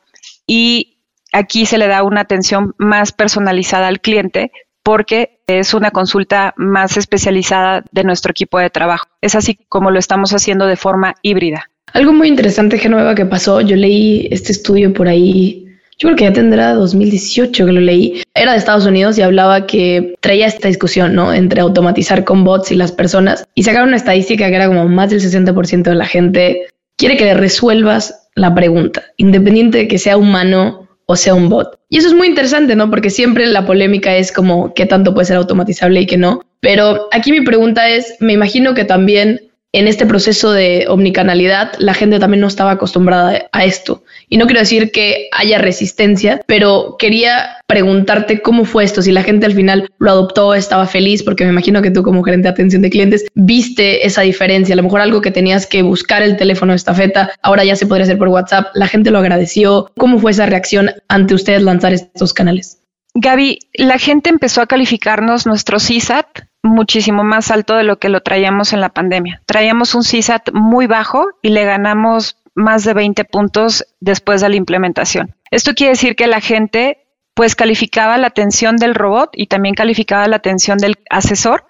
y 0.48 1.04
aquí 1.32 1.66
se 1.66 1.78
le 1.78 1.88
da 1.88 2.04
una 2.04 2.22
atención 2.22 2.74
más 2.78 3.12
personalizada 3.12 3.88
al 3.88 4.02
cliente 4.02 4.52
porque 4.84 5.42
es 5.48 5.74
una 5.74 5.92
consulta 5.92 6.54
más 6.56 6.96
especializada 6.96 7.84
de 7.92 8.04
nuestro 8.06 8.32
equipo 8.32 8.58
de 8.58 8.70
trabajo. 8.70 9.08
Es 9.22 9.36
así 9.36 9.60
como 9.68 9.92
lo 9.92 10.00
estamos 10.00 10.32
haciendo 10.32 10.66
de 10.66 10.78
forma 10.78 11.16
híbrida. 11.22 11.70
Algo 11.94 12.14
muy 12.14 12.28
interesante, 12.28 12.78
Genoveva, 12.78 13.14
que 13.14 13.26
pasó, 13.26 13.62
yo 13.62 13.76
leí 13.76 14.28
este 14.32 14.52
estudio 14.52 14.94
por 14.94 15.08
ahí, 15.08 15.67
yo 16.00 16.08
creo 16.08 16.16
que 16.16 16.24
ya 16.26 16.34
tendrá 16.34 16.74
2018 16.74 17.66
que 17.66 17.72
lo 17.72 17.82
leí, 17.82 18.22
era 18.36 18.52
de 18.52 18.58
Estados 18.58 18.86
Unidos 18.86 19.18
y 19.18 19.22
hablaba 19.22 19.66
que 19.66 20.16
traía 20.20 20.46
esta 20.46 20.68
discusión, 20.68 21.16
¿no? 21.16 21.34
Entre 21.34 21.62
automatizar 21.62 22.24
con 22.24 22.44
bots 22.44 22.72
y 22.72 22.76
las 22.76 22.92
personas. 22.92 23.46
Y 23.56 23.64
sacaron 23.64 23.90
una 23.90 23.98
estadística 23.98 24.48
que 24.50 24.56
era 24.56 24.68
como 24.68 24.88
más 24.88 25.10
del 25.10 25.22
60% 25.22 25.84
de 25.84 25.96
la 25.96 26.06
gente 26.06 26.68
quiere 26.98 27.18
que 27.18 27.26
le 27.26 27.34
resuelvas 27.34 28.30
la 28.36 28.54
pregunta, 28.54 29.04
independiente 29.18 29.80
de 29.80 29.88
que 29.88 29.98
sea 29.98 30.18
humano 30.18 30.88
o 31.08 31.16
sea 31.16 31.34
un 31.34 31.50
bot. 31.50 31.80
Y 31.90 31.98
eso 31.98 32.10
es 32.10 32.14
muy 32.14 32.28
interesante, 32.28 32.76
¿no? 32.76 32.90
Porque 32.90 33.10
siempre 33.10 33.46
la 33.48 33.66
polémica 33.66 34.16
es 34.16 34.32
como 34.32 34.74
qué 34.74 34.86
tanto 34.86 35.14
puede 35.14 35.26
ser 35.26 35.38
automatizable 35.38 36.02
y 36.02 36.06
qué 36.06 36.18
no. 36.18 36.42
Pero 36.60 37.08
aquí 37.12 37.32
mi 37.32 37.42
pregunta 37.42 37.90
es, 37.90 38.16
me 38.20 38.34
imagino 38.34 38.74
que 38.74 38.84
también 38.84 39.47
en 39.74 39.88
este 39.88 40.06
proceso 40.06 40.52
de 40.52 40.86
omnicanalidad 40.88 41.74
la 41.78 41.94
gente 41.94 42.20
también 42.20 42.42
no 42.42 42.48
estaba 42.48 42.72
acostumbrada 42.72 43.48
a 43.52 43.66
esto. 43.66 44.04
Y 44.30 44.38
no 44.38 44.46
quiero 44.46 44.62
decir 44.62 44.92
que 44.92 45.30
haya 45.32 45.58
resistencia, 45.58 46.42
pero 46.48 46.96
quería 46.98 47.58
preguntarte 47.68 48.42
cómo 48.42 48.66
fue 48.66 48.86
esto, 48.86 49.02
si 49.02 49.12
la 49.12 49.24
gente 49.24 49.46
al 49.46 49.54
final 49.54 49.90
lo 50.00 50.12
adoptó, 50.12 50.54
estaba 50.54 50.88
feliz, 50.88 51.22
porque 51.22 51.44
me 51.44 51.52
imagino 51.52 51.82
que 51.82 51.92
tú 51.92 52.02
como 52.02 52.24
gerente 52.24 52.48
de 52.48 52.54
atención 52.54 52.82
de 52.82 52.90
clientes 52.90 53.26
viste 53.36 54.08
esa 54.08 54.22
diferencia, 54.22 54.74
a 54.74 54.78
lo 54.78 54.84
mejor 54.84 55.02
algo 55.02 55.22
que 55.22 55.32
tenías 55.32 55.68
que 55.68 55.82
buscar 55.82 56.22
el 56.22 56.38
teléfono 56.38 56.72
de 56.72 56.78
estafeta, 56.78 57.32
ahora 57.42 57.64
ya 57.66 57.76
se 57.76 57.86
podría 57.86 58.06
hacer 58.06 58.18
por 58.18 58.30
WhatsApp, 58.30 58.68
la 58.74 58.88
gente 58.88 59.12
lo 59.12 59.20
agradeció. 59.20 59.92
¿Cómo 59.98 60.20
fue 60.20 60.32
esa 60.32 60.46
reacción 60.46 60.92
ante 61.08 61.34
ustedes 61.34 61.62
lanzar 61.62 61.94
estos 61.94 62.34
canales? 62.34 62.80
Gaby, 63.16 63.60
la 63.74 63.98
gente 63.98 64.30
empezó 64.30 64.62
a 64.62 64.68
calificarnos 64.68 65.46
nuestro 65.46 65.78
CSAT 65.78 66.47
muchísimo 66.64 67.24
más 67.24 67.52
alto 67.52 67.76
de 67.76 67.84
lo 67.84 68.00
que 68.00 68.10
lo 68.10 68.22
traíamos 68.22 68.74
en 68.74 68.82
la 68.82 68.90
pandemia. 68.90 69.42
Traíamos 69.46 69.96
un 69.96 70.04
CSAT 70.04 70.52
muy 70.54 70.88
bajo 70.88 71.28
y 71.42 71.50
le 71.50 71.66
ganamos 71.66 72.38
más 72.56 72.84
de 72.84 72.94
20 72.94 73.24
puntos 73.26 73.86
después 74.00 74.42
de 74.42 74.50
la 74.50 74.56
implementación. 74.56 75.36
Esto 75.52 75.74
quiere 75.74 75.92
decir 75.92 76.16
que 76.16 76.28
la 76.28 76.42
gente 76.42 77.06
pues 77.34 77.56
calificaba 77.56 78.18
la 78.18 78.28
atención 78.28 78.78
del 78.78 78.96
robot 78.96 79.30
y 79.34 79.46
también 79.46 79.76
calificaba 79.76 80.28
la 80.28 80.38
atención 80.38 80.80
del 80.80 80.96
asesor 81.10 81.66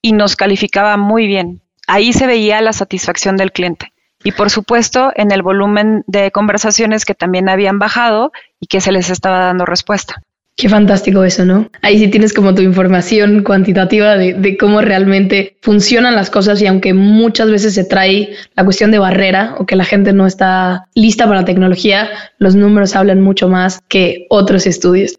y 0.00 0.12
nos 0.12 0.34
calificaba 0.34 0.96
muy 0.96 1.26
bien. 1.26 1.62
Ahí 1.86 2.12
se 2.12 2.26
veía 2.26 2.62
la 2.62 2.72
satisfacción 2.72 3.36
del 3.36 3.52
cliente. 3.52 3.92
Y 4.24 4.32
por 4.32 4.50
supuesto, 4.50 5.12
en 5.14 5.30
el 5.30 5.42
volumen 5.42 6.04
de 6.06 6.30
conversaciones 6.30 7.04
que 7.04 7.14
también 7.14 7.48
habían 7.48 7.78
bajado 7.78 8.32
y 8.58 8.66
que 8.66 8.80
se 8.80 8.92
les 8.92 9.10
estaba 9.10 9.40
dando 9.40 9.66
respuesta. 9.66 10.22
Qué 10.60 10.68
fantástico 10.68 11.24
eso, 11.24 11.46
¿no? 11.46 11.70
Ahí 11.80 11.98
sí 11.98 12.08
tienes 12.08 12.34
como 12.34 12.54
tu 12.54 12.60
información 12.60 13.44
cuantitativa 13.44 14.18
de, 14.18 14.58
cómo 14.58 14.82
realmente 14.82 15.56
funcionan 15.62 16.14
las 16.14 16.28
cosas 16.28 16.60
y 16.60 16.66
aunque 16.66 16.92
muchas 16.92 17.50
veces 17.50 17.72
se 17.72 17.84
trae 17.84 18.34
la 18.56 18.64
cuestión 18.64 18.90
de 18.90 18.98
barrera 18.98 19.54
o 19.56 19.64
que 19.64 19.74
la 19.74 19.84
gente 19.86 20.12
no 20.12 20.26
está 20.26 20.84
lista 20.94 21.24
para 21.24 21.40
la 21.40 21.46
tecnología, 21.46 22.10
los 22.36 22.56
números 22.56 22.94
hablan 22.94 23.22
mucho 23.22 23.48
más 23.48 23.80
que 23.88 24.26
otros 24.28 24.66
estudios. 24.66 25.14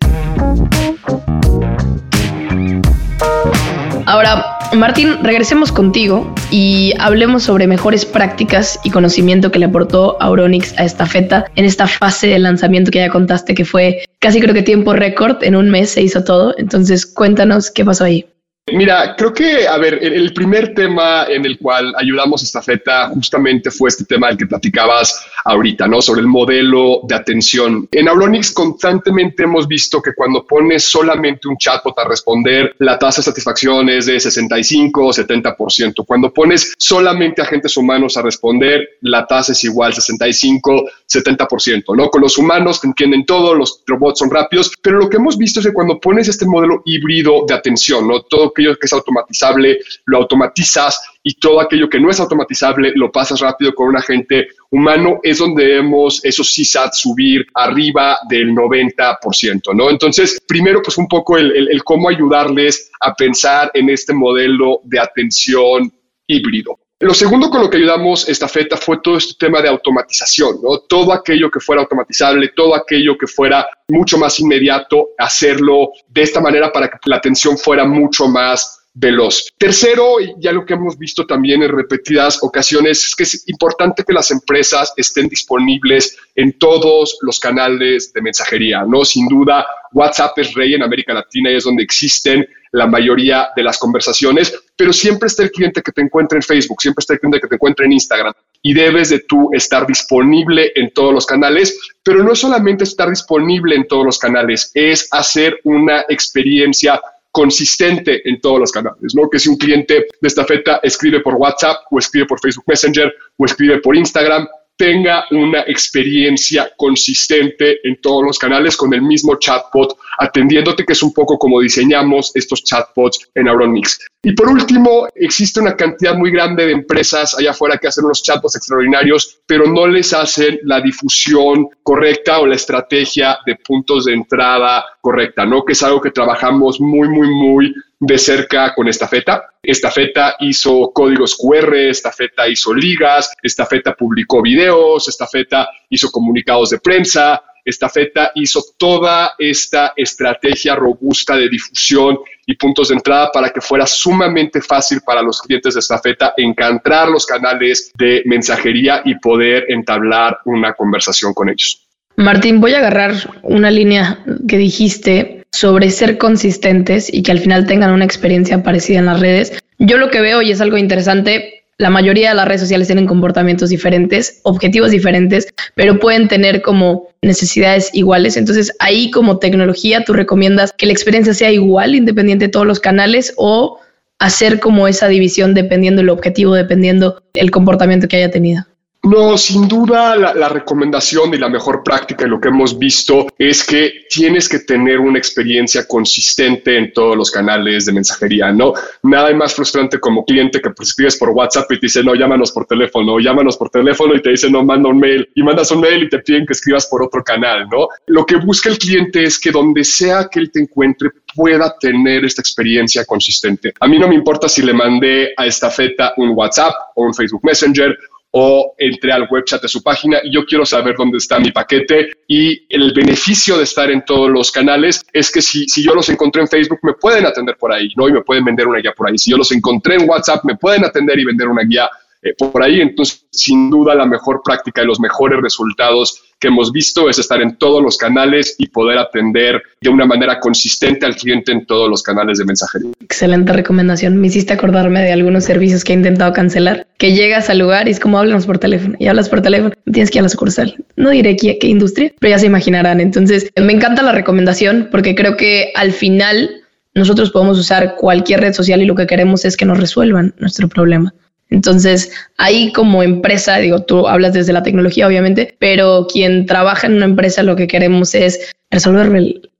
Ahora, 4.05 4.61
Martín, 4.74 5.18
regresemos 5.22 5.72
contigo 5.72 6.34
y 6.50 6.94
hablemos 6.98 7.44
sobre 7.44 7.68
mejores 7.68 8.06
prácticas 8.06 8.80
y 8.84 8.90
conocimiento 8.90 9.51
que 9.51 9.60
le 9.60 9.66
aportó 9.66 10.22
Auronix 10.22 10.78
a 10.80 10.86
esta 10.86 11.06
feta 11.06 11.46
en 11.56 11.66
esta 11.66 11.88
fase 11.88 12.28
de 12.28 12.40
lanzamiento 12.40 12.90
que 12.90 13.00
ya 13.00 13.10
contaste 13.10 13.54
que 13.54 13.66
fue 13.66 14.06
casi 14.20 14.40
creo 14.40 14.54
que 14.54 14.63
tiempo 14.63 14.94
récord, 14.94 15.44
en 15.44 15.56
un 15.58 15.70
mes 15.70 15.90
se 15.90 16.01
hizo 16.01 16.24
todo. 16.24 16.56
Entonces, 16.58 17.06
cuéntanos 17.06 17.70
qué 17.70 17.84
pasó 17.84 18.06
ahí. 18.06 18.25
Mira, 18.68 19.15
creo 19.18 19.34
que, 19.34 19.68
a 19.68 19.77
ver, 19.77 20.00
el, 20.03 20.34
primer 20.34 20.75
tema 20.75 21.25
en 21.27 21.46
el 21.46 21.58
cual 21.58 21.94
ayudamos 21.98 22.41
a 22.41 22.46
esta 22.46 22.62
feta 22.62 23.10
justamente 23.10 23.72
fue 23.72 23.89
este 23.89 24.06
tema 24.06 24.27
del 24.27 24.38
que 24.38 24.46
platicabas 24.46 25.25
ahorita, 25.46 25.88
¿no? 25.88 26.00
Sobre 26.00 26.22
el 26.22 26.27
modelo 26.27 27.01
de 27.08 27.15
atención. 27.15 27.88
En 27.91 28.08
Auronix 28.08 28.51
constantemente 28.51 29.44
hemos 29.44 29.68
visto 29.68 30.00
que 30.00 30.13
cuando 30.13 30.46
pones 30.46 30.84
solamente 30.84 31.48
un 31.48 31.58
chatbot 31.58 31.98
a 31.98 32.08
responder, 32.08 32.75
la 32.77 33.00
tasa 33.00 33.22
de 33.22 33.25
satisfacción 33.25 33.89
es 33.89 34.06
de 34.06 34.20
65 34.20 35.06
o 35.06 35.10
70%. 35.10 36.06
Cuando 36.06 36.32
pones 36.32 36.74
solamente 36.77 37.41
agentes 37.41 37.75
humanos 37.75 38.15
a 38.15 38.22
responder, 38.22 38.88
la 39.01 39.25
tasa 39.25 39.53
es 39.53 39.63
igual, 39.63 39.94
65, 39.94 40.86
70%, 41.12 41.96
¿no? 41.98 42.10
Con 42.10 42.22
los 42.22 42.38
humanos 42.38 42.80
te 42.80 42.88
entienden 42.88 43.25
todo, 43.25 43.56
los 43.56 43.82
robots 43.88 44.20
son 44.20 44.30
rápidos, 44.30 44.72
pero 44.82 45.00
lo 45.00 45.10
que 45.10 45.18
hemos 45.18 45.38
visto 45.38 45.60
es 45.60 45.65
que 45.65 45.74
cuando 45.74 46.00
pones 46.00 46.27
este 46.27 46.46
modelo 46.46 46.84
híbrido 46.86 47.44
de 47.48 47.56
atención, 47.56 48.08
¿no? 48.08 48.22
Todo 48.22 48.50
aquello 48.51 48.75
que 48.75 48.86
es 48.86 48.93
automatizable 48.93 49.79
lo 50.05 50.17
automatizas 50.17 51.01
y 51.24 51.36
todo 51.36 51.60
aquello 51.60 51.89
que 51.89 52.00
no 52.00 52.10
es 52.10 52.20
automatizable 52.20 52.93
lo 52.96 53.12
pasas 53.12 53.39
rápido 53.39 53.74
con 53.74 53.89
un 53.89 53.98
agente 53.98 54.50
humano, 54.70 55.20
es 55.24 55.39
donde 55.39 55.65
vemos 55.65 56.24
esos 56.24 56.53
CSAT 56.55 56.93
subir 56.93 57.46
arriba 57.53 58.17
del 58.29 58.51
90%, 58.51 59.75
¿no? 59.75 59.89
Entonces, 59.89 60.41
primero, 60.48 60.81
pues 60.81 60.98
un 60.98 61.08
poco 61.08 61.38
el 61.38 61.84
cómo 61.84 62.10
ayudarles 62.10 62.91
a 63.00 63.13
pensar 63.13 63.72
en 63.74 63.89
este 63.89 64.13
modelo 64.13 64.79
de 64.84 65.00
atención 65.00 65.91
híbrido. 66.27 66.79
Lo 67.01 67.15
segundo 67.15 67.50
con 67.50 67.62
lo 67.62 67.70
que 67.70 67.77
ayudamos 67.77 68.29
esta 68.29 68.48
feta 68.48 68.77
fue 68.77 69.00
todo 69.01 69.17
este 69.17 69.34
tema 69.34 69.60
de 69.60 69.70
automatización, 69.70 70.62
¿no? 70.62 70.81
Todo 70.81 71.12
aquello 71.12 71.50
que 71.50 71.60
fuera 71.60 71.81
automatizable, 71.81 72.50
todo 72.55 72.75
aquello 72.75 73.17
que 73.17 73.25
fuera 73.25 73.67
mucho 73.88 74.20
más 74.20 74.39
inmediato, 74.39 75.10
hacerlo 75.17 75.93
de 76.08 76.22
esta 76.22 76.39
manera 76.39 76.72
para 76.72 76.89
que 76.89 76.98
la 77.05 77.15
atención 77.15 77.58
fuera 77.58 77.86
mucho 77.86 78.27
más 78.27 78.81
veloz. 78.93 79.53
Tercero, 79.57 80.17
ya 80.38 80.51
lo 80.51 80.65
que 80.65 80.74
hemos 80.74 80.98
visto 80.98 81.25
también 81.25 81.63
en 81.63 81.71
repetidas 81.71 82.39
ocasiones, 82.41 83.03
es 83.07 83.15
que 83.15 83.24
es 83.24 83.48
importante 83.48 84.03
que 84.03 84.13
las 84.13 84.31
empresas 84.31 84.93
estén 84.98 85.27
disponibles 85.27 86.17
en 86.36 86.57
todos 86.57 87.17
los 87.21 87.39
canales 87.39 88.12
de 88.13 88.21
mensajería, 88.21 88.83
¿no? 88.86 89.05
Sin 89.05 89.27
duda, 89.27 89.65
WhatsApp 89.93 90.38
es 90.39 90.53
rey 90.53 90.74
en 90.74 90.83
América 90.83 91.13
Latina 91.13 91.51
y 91.51 91.55
es 91.55 91.63
donde 91.63 91.83
existen 91.83 92.45
la 92.71 92.88
mayoría 92.88 93.50
de 93.55 93.63
las 93.63 93.77
conversaciones, 93.77 94.57
pero 94.77 94.93
siempre 94.93 95.27
está 95.27 95.43
el 95.43 95.51
cliente 95.51 95.81
que 95.81 95.91
te 95.91 96.01
encuentra 96.01 96.38
en 96.38 96.41
Facebook, 96.41 96.81
siempre 96.81 97.01
está 97.01 97.13
el 97.13 97.19
cliente 97.19 97.41
que 97.41 97.48
te 97.48 97.55
encuentra 97.55 97.86
en 97.86 97.91
Instagram 97.91 98.33
y 98.62 98.74
debes 98.74 99.10
de 99.10 99.19
tú 99.19 99.50
estar 99.53 99.86
disponible 99.86 100.71
en 100.75 100.91
todos 100.91 101.13
los 101.13 101.25
canales, 101.25 101.77
pero 102.03 102.24
no 102.24 102.33
solamente 102.33 102.86
estar 102.86 103.10
disponible 103.10 103.75
en 103.75 103.88
todos 103.88 104.05
los 104.05 104.17
canales, 104.17 104.71
es 104.74 105.10
hacer 105.12 105.60
una 105.63 106.05
experiencia 106.07 107.01
consistente 107.32 108.28
en 108.28 108.42
todos 108.42 108.60
los 108.60 108.72
canales, 108.72 109.16
¿no? 109.16 109.30
Que 109.30 109.40
si 109.40 109.50
un 109.50 109.58
cliente 109.58 110.08
de 110.20 110.28
esta 110.28 110.46
feta 110.46 110.80
escribe 110.84 111.22
por 111.22 111.36
WhatsApp 111.36 111.78
o 111.90 112.00
escribe 112.00 112.26
por 112.26 112.40
Facebook 112.40 112.66
Messenger 112.68 113.14
o 113.38 113.46
escribe 113.46 113.80
por 113.80 113.96
Instagram, 113.96 114.48
tenga 114.82 115.26
una 115.30 115.60
experiencia 115.68 116.72
consistente 116.76 117.88
en 117.88 118.02
todos 118.02 118.24
los 118.26 118.40
canales 118.40 118.76
con 118.76 118.92
el 118.96 119.04
mismo 119.04 119.36
chatbot, 119.38 119.96
atendiéndote, 120.18 120.84
que 120.84 120.94
es 120.94 121.04
un 121.04 121.14
poco 121.14 121.38
como 121.38 121.60
diseñamos 121.62 122.32
estos 122.34 122.64
chatbots 122.64 123.30
en 123.36 123.48
Auronix. 123.48 124.00
Y 124.24 124.34
por 124.34 124.50
último, 124.50 125.08
existe 125.14 125.60
una 125.60 125.76
cantidad 125.76 126.16
muy 126.16 126.32
grande 126.32 126.66
de 126.66 126.72
empresas 126.72 127.36
allá 127.38 127.52
afuera 127.52 127.78
que 127.78 127.90
hacen 127.90 128.06
unos 128.06 128.24
chatbots 128.24 128.56
extraordinarios, 128.56 129.42
pero 129.46 129.68
no 129.68 129.86
les 129.86 130.14
hacen 130.14 130.60
la 130.64 130.82
difusión 130.82 131.70
correcta 131.84 132.40
o 132.40 132.48
la 132.48 132.56
estrategia 132.56 133.38
de 133.46 133.58
puntos 133.58 134.06
de 134.06 134.14
entrada 134.14 134.84
correcta, 135.01 135.46
¿no? 135.46 135.65
Que 135.65 135.74
es 135.74 135.84
algo 135.84 136.00
que 136.00 136.12
trabajamos 136.12 136.79
muy, 136.79 137.10
muy, 137.10 137.27
muy 137.29 137.74
de 138.00 138.17
cerca 138.17 138.74
con 138.74 138.88
esta 138.88 139.08
feta. 139.08 139.51
Esta 139.62 139.91
feta 139.91 140.36
hizo 140.39 140.91
códigos 140.93 141.36
QR, 141.36 141.75
esta 141.75 142.12
feta 142.12 142.48
hizo 142.48 142.74
ligas, 142.74 143.34
esta 143.41 143.65
feta 143.65 143.93
publicó 143.93 144.41
videos, 144.41 145.08
esta 145.08 145.27
feta 145.27 145.67
hizo 145.89 146.10
comunicados 146.12 146.70
de 146.70 146.79
prensa, 146.79 147.41
esta 147.63 147.89
feta 147.89 148.31
hizo 148.36 148.63
toda 148.77 149.34
esta 149.38 149.93
estrategia 149.96 150.75
robusta 150.75 151.36
de 151.36 151.50
difusión 151.50 152.17
y 152.46 152.55
puntos 152.55 152.89
de 152.89 152.96
entrada 152.96 153.29
para 153.31 153.50
que 153.50 153.62
fuera 153.62 153.86
sumamente 153.86 154.62
fácil 154.62 155.01
para 155.05 155.22
los 155.22 155.41
clientes 155.41 155.75
de 155.75 155.79
esta 155.79 156.00
feta 156.00 156.34
encontrar 156.38 157.10
los 157.10 157.25
canales 157.25 157.91
de 157.96 158.24
mensajería 158.25 159.03
y 159.05 159.15
poder 159.15 159.65
entablar 159.70 160.39
una 160.46 160.74
conversación 160.74 161.34
con 161.34 161.50
ellos. 161.50 161.81
Martín, 162.22 162.62
voy 162.62 162.74
a 162.74 162.78
agarrar 162.78 163.13
una 163.42 163.72
línea 163.72 164.20
que 164.48 164.58
dijiste 164.58 165.44
sobre 165.51 165.90
ser 165.90 166.18
consistentes 166.18 167.12
y 167.12 167.24
que 167.24 167.32
al 167.32 167.40
final 167.40 167.66
tengan 167.66 167.92
una 167.92 168.06
experiencia 168.06 168.63
parecida 168.63 169.00
en 169.00 169.08
las 169.08 169.20
redes. 169.20 169.60
Yo 169.80 169.98
lo 169.98 170.10
que 170.10 170.22
veo 170.22 170.42
y 170.42 170.51
es 170.51 170.62
algo 170.62 170.78
interesante, 170.78 171.63
la 171.78 171.90
mayoría 171.90 172.30
de 172.30 172.36
las 172.36 172.48
redes 172.48 172.62
sociales 172.62 172.88
tienen 172.88 173.08
comportamientos 173.08 173.70
diferentes, 173.70 174.40
objetivos 174.44 174.92
diferentes, 174.92 175.48
pero 175.74 176.00
pueden 176.00 176.28
tener 176.28 176.62
como 176.62 177.08
necesidades 177.24 177.90
iguales. 177.94 178.38
Entonces 178.38 178.72
ahí 178.80 179.10
como 179.10 179.40
tecnología 179.40 180.04
tú 180.04 180.13
recomiendas 180.13 180.74
que 180.74 180.86
la 180.86 180.92
experiencia 180.92 181.34
sea 181.34 181.51
igual 181.51 181.96
independiente 181.96 182.46
de 182.46 182.51
todos 182.51 182.68
los 182.68 182.80
canales 182.80 183.34
o 183.38 183.80
hacer 184.20 184.60
como 184.60 184.88
esa 184.88 185.08
división 185.08 185.56
dependiendo 185.56 186.01
el 186.01 186.10
objetivo, 186.10 186.54
dependiendo 186.54 187.24
el 187.34 187.50
comportamiento 187.50 188.08
que 188.08 188.18
haya 188.18 188.30
tenido. 188.30 188.66
No, 189.03 189.36
sin 189.36 189.67
duda 189.67 190.15
la, 190.15 190.48
recomendación 190.48 191.34
y 191.34 191.38
la 191.38 191.50
mejor 191.50 191.81
práctica 191.84 192.25
y 192.25 192.29
lo 192.29 192.39
que 192.39 192.50
hemos 192.50 192.77
visto 192.77 193.25
es 193.36 193.65
que 193.65 194.05
tienes 194.08 194.48
que 194.48 194.60
tener 194.60 195.00
una 195.00 195.17
experiencia 195.17 195.88
consistente 195.88 196.77
en 196.77 196.93
todos 196.93 197.17
los 197.17 197.31
canales 197.31 197.88
de 197.88 197.93
mensajería, 197.93 198.51
¿no? 198.51 198.74
Nada 199.01 199.34
más 199.34 199.55
frustrante 199.55 200.00
como 200.00 200.24
cliente 200.24 200.62
que 200.62 200.70
pues, 200.70 200.89
escribes 200.89 201.17
por 201.17 201.29
WhatsApp 201.29 201.72
y 201.72 201.79
te 201.79 201.88
dice, 201.88 202.03
no, 202.03 202.13
llámanos 202.13 202.51
por 202.51 202.67
teléfono, 202.67 203.20
llámanos 203.20 203.58
por 203.58 203.72
teléfono 203.72 204.13
y 204.13 204.22
te 204.22 204.29
dice, 204.29 204.51
no, 204.51 204.63
manda 204.63 204.89
un 204.89 205.00
mail 205.00 205.27
y 205.34 205.41
mandas 205.41 205.72
un 205.72 205.81
mail 205.81 206.03
y 206.03 206.10
te 206.10 206.20
piden 206.20 206.46
que 206.46 206.53
escribas 206.53 206.86
por 206.86 207.01
otro 207.01 207.24
canal, 207.24 207.67
¿no? 207.72 207.88
Lo 208.05 208.24
que 208.24 208.36
busca 208.36 208.70
el 208.70 208.77
cliente 208.77 209.24
es 209.24 209.39
que 209.39 209.50
donde 209.50 209.84
sea 209.84 210.27
que 210.31 210.39
él 210.39 210.51
te 210.51 210.60
encuentre 210.60 211.10
pueda 211.34 211.75
tener 211.79 212.24
esta 212.24 212.41
experiencia 212.41 213.03
consistente. 213.05 213.74
A 213.79 213.88
mí 213.88 213.98
no 213.98 214.08
me 214.08 214.13
importa 214.13 214.48
si 214.48 214.62
le 214.62 214.74
mandé 214.74 215.34
a 215.36 215.48
esta 215.48 215.72
feta 215.72 216.13
un 216.17 216.34
WhatsApp 216.36 216.75
o 216.93 217.05
un 217.05 217.15
Facebook 217.15 217.41
Messenger 217.43 217.98
o 218.32 218.74
entré 218.78 219.12
al 219.12 219.28
web 219.30 219.44
chat 219.46 219.62
de 219.62 219.67
su 219.67 219.84
página 219.84 220.20
y 220.24 220.34
yo 220.34 220.46
quiero 220.46 220.65
saber 220.65 220.96
dónde 220.98 221.17
está 221.17 221.39
mi 221.39 221.52
paquete 221.52 222.12
y 222.28 222.65
el 222.70 222.94
beneficio 222.94 223.58
de 223.58 223.63
estar 223.63 223.91
en 223.91 224.04
todos 224.06 224.30
los 224.30 224.52
canales 224.52 225.06
es 225.12 225.32
que 225.32 225.41
si, 225.41 225.67
si 225.67 225.84
yo 225.84 225.94
los 225.94 226.08
encontré 226.10 226.41
en 226.41 226.48
Facebook 226.48 226.80
me 226.84 226.94
pueden 226.94 227.26
atender 227.26 227.58
por 227.58 227.74
ahí, 227.74 227.89
¿no? 227.98 228.08
Y 228.08 228.13
me 228.13 228.22
pueden 228.22 228.46
vender 228.46 228.67
una 228.67 228.80
guía 228.80 228.94
por 228.94 229.10
ahí. 229.10 229.17
Si 229.17 229.32
yo 229.32 229.38
los 229.38 229.52
encontré 229.52 229.96
en 229.96 230.10
WhatsApp 230.10 230.46
me 230.46 230.56
pueden 230.56 230.86
atender 230.86 231.20
y 231.20 231.26
vender 231.26 231.48
una 231.48 231.63
guía 231.63 231.89
eh, 232.21 232.34
por 232.38 232.62
ahí. 232.62 232.81
Entonces, 232.81 233.25
sin 233.31 233.69
duda, 233.69 233.95
la 233.95 234.05
mejor 234.05 234.41
práctica 234.43 234.84
y 234.84 234.86
los 234.86 234.99
mejores 234.99 235.39
resultados 235.41 236.21
que 236.39 236.47
hemos 236.47 236.71
visto 236.71 237.07
es 237.07 237.19
estar 237.19 237.39
en 237.41 237.55
todos 237.57 237.84
los 237.84 237.97
canales 237.97 238.55
y 238.57 238.67
poder 238.67 238.97
atender 238.97 239.62
de 239.79 239.89
una 239.89 240.05
manera 240.05 240.39
consistente 240.39 241.05
al 241.05 241.15
cliente 241.15 241.51
en 241.51 241.65
todos 241.67 241.88
los 241.88 242.01
canales 242.01 242.39
de 242.39 242.45
mensajería. 242.45 242.91
Excelente 242.99 243.53
recomendación. 243.53 244.17
Me 244.17 244.27
hiciste 244.27 244.53
acordarme 244.53 245.03
de 245.03 245.12
algunos 245.12 245.43
servicios 245.43 245.84
que 245.84 245.93
he 245.93 245.95
intentado 245.95 246.34
cancelar, 246.34 246.88
que 246.97 247.13
llegas 247.13 247.49
al 247.51 247.60
lugar 247.60 247.88
y 247.88 247.91
es 247.91 247.99
como 247.99 248.17
háblanos 248.17 248.47
por 248.47 248.57
teléfono 248.57 248.95
y 248.99 249.07
hablas 249.07 249.29
por 249.29 249.41
teléfono, 249.41 249.75
tienes 249.91 250.10
que 250.10 250.17
ir 250.17 250.21
a 250.21 250.23
la 250.23 250.29
sucursal. 250.29 250.84
No 250.95 251.12
diré 251.12 251.36
qué, 251.36 251.60
qué 251.60 251.67
industria, 251.67 252.12
pero 252.19 252.31
ya 252.31 252.39
se 252.39 252.47
imaginarán. 252.47 252.99
Entonces, 252.99 253.51
me 253.55 253.73
encanta 253.73 254.01
la 254.01 254.12
recomendación 254.12 254.89
porque 254.91 255.13
creo 255.13 255.38
que 255.38 255.71
al 255.75 255.91
final 255.91 256.62
nosotros 256.95 257.31
podemos 257.31 257.57
usar 257.57 257.95
cualquier 257.95 258.41
red 258.41 258.53
social 258.53 258.81
y 258.81 258.86
lo 258.86 258.95
que 258.95 259.07
queremos 259.07 259.45
es 259.45 259.55
que 259.55 259.65
nos 259.65 259.79
resuelvan 259.79 260.34
nuestro 260.39 260.67
problema. 260.67 261.13
Entonces, 261.52 262.12
ahí 262.38 262.72
como 262.72 263.04
empresa, 263.04 263.58
digo, 263.58 263.84
tú 263.84 264.08
hablas 264.08 264.34
desde 264.34 264.54
la 264.54 264.64
tecnología, 264.64 265.06
obviamente, 265.06 265.56
pero 265.60 266.08
quien 266.12 266.46
trabaja 266.46 266.88
en 266.88 266.96
una 266.96 267.06
empresa 267.06 267.44
lo 267.44 267.56
que 267.56 267.68
queremos 267.68 268.16
es 268.16 268.54
resolver 268.72 269.10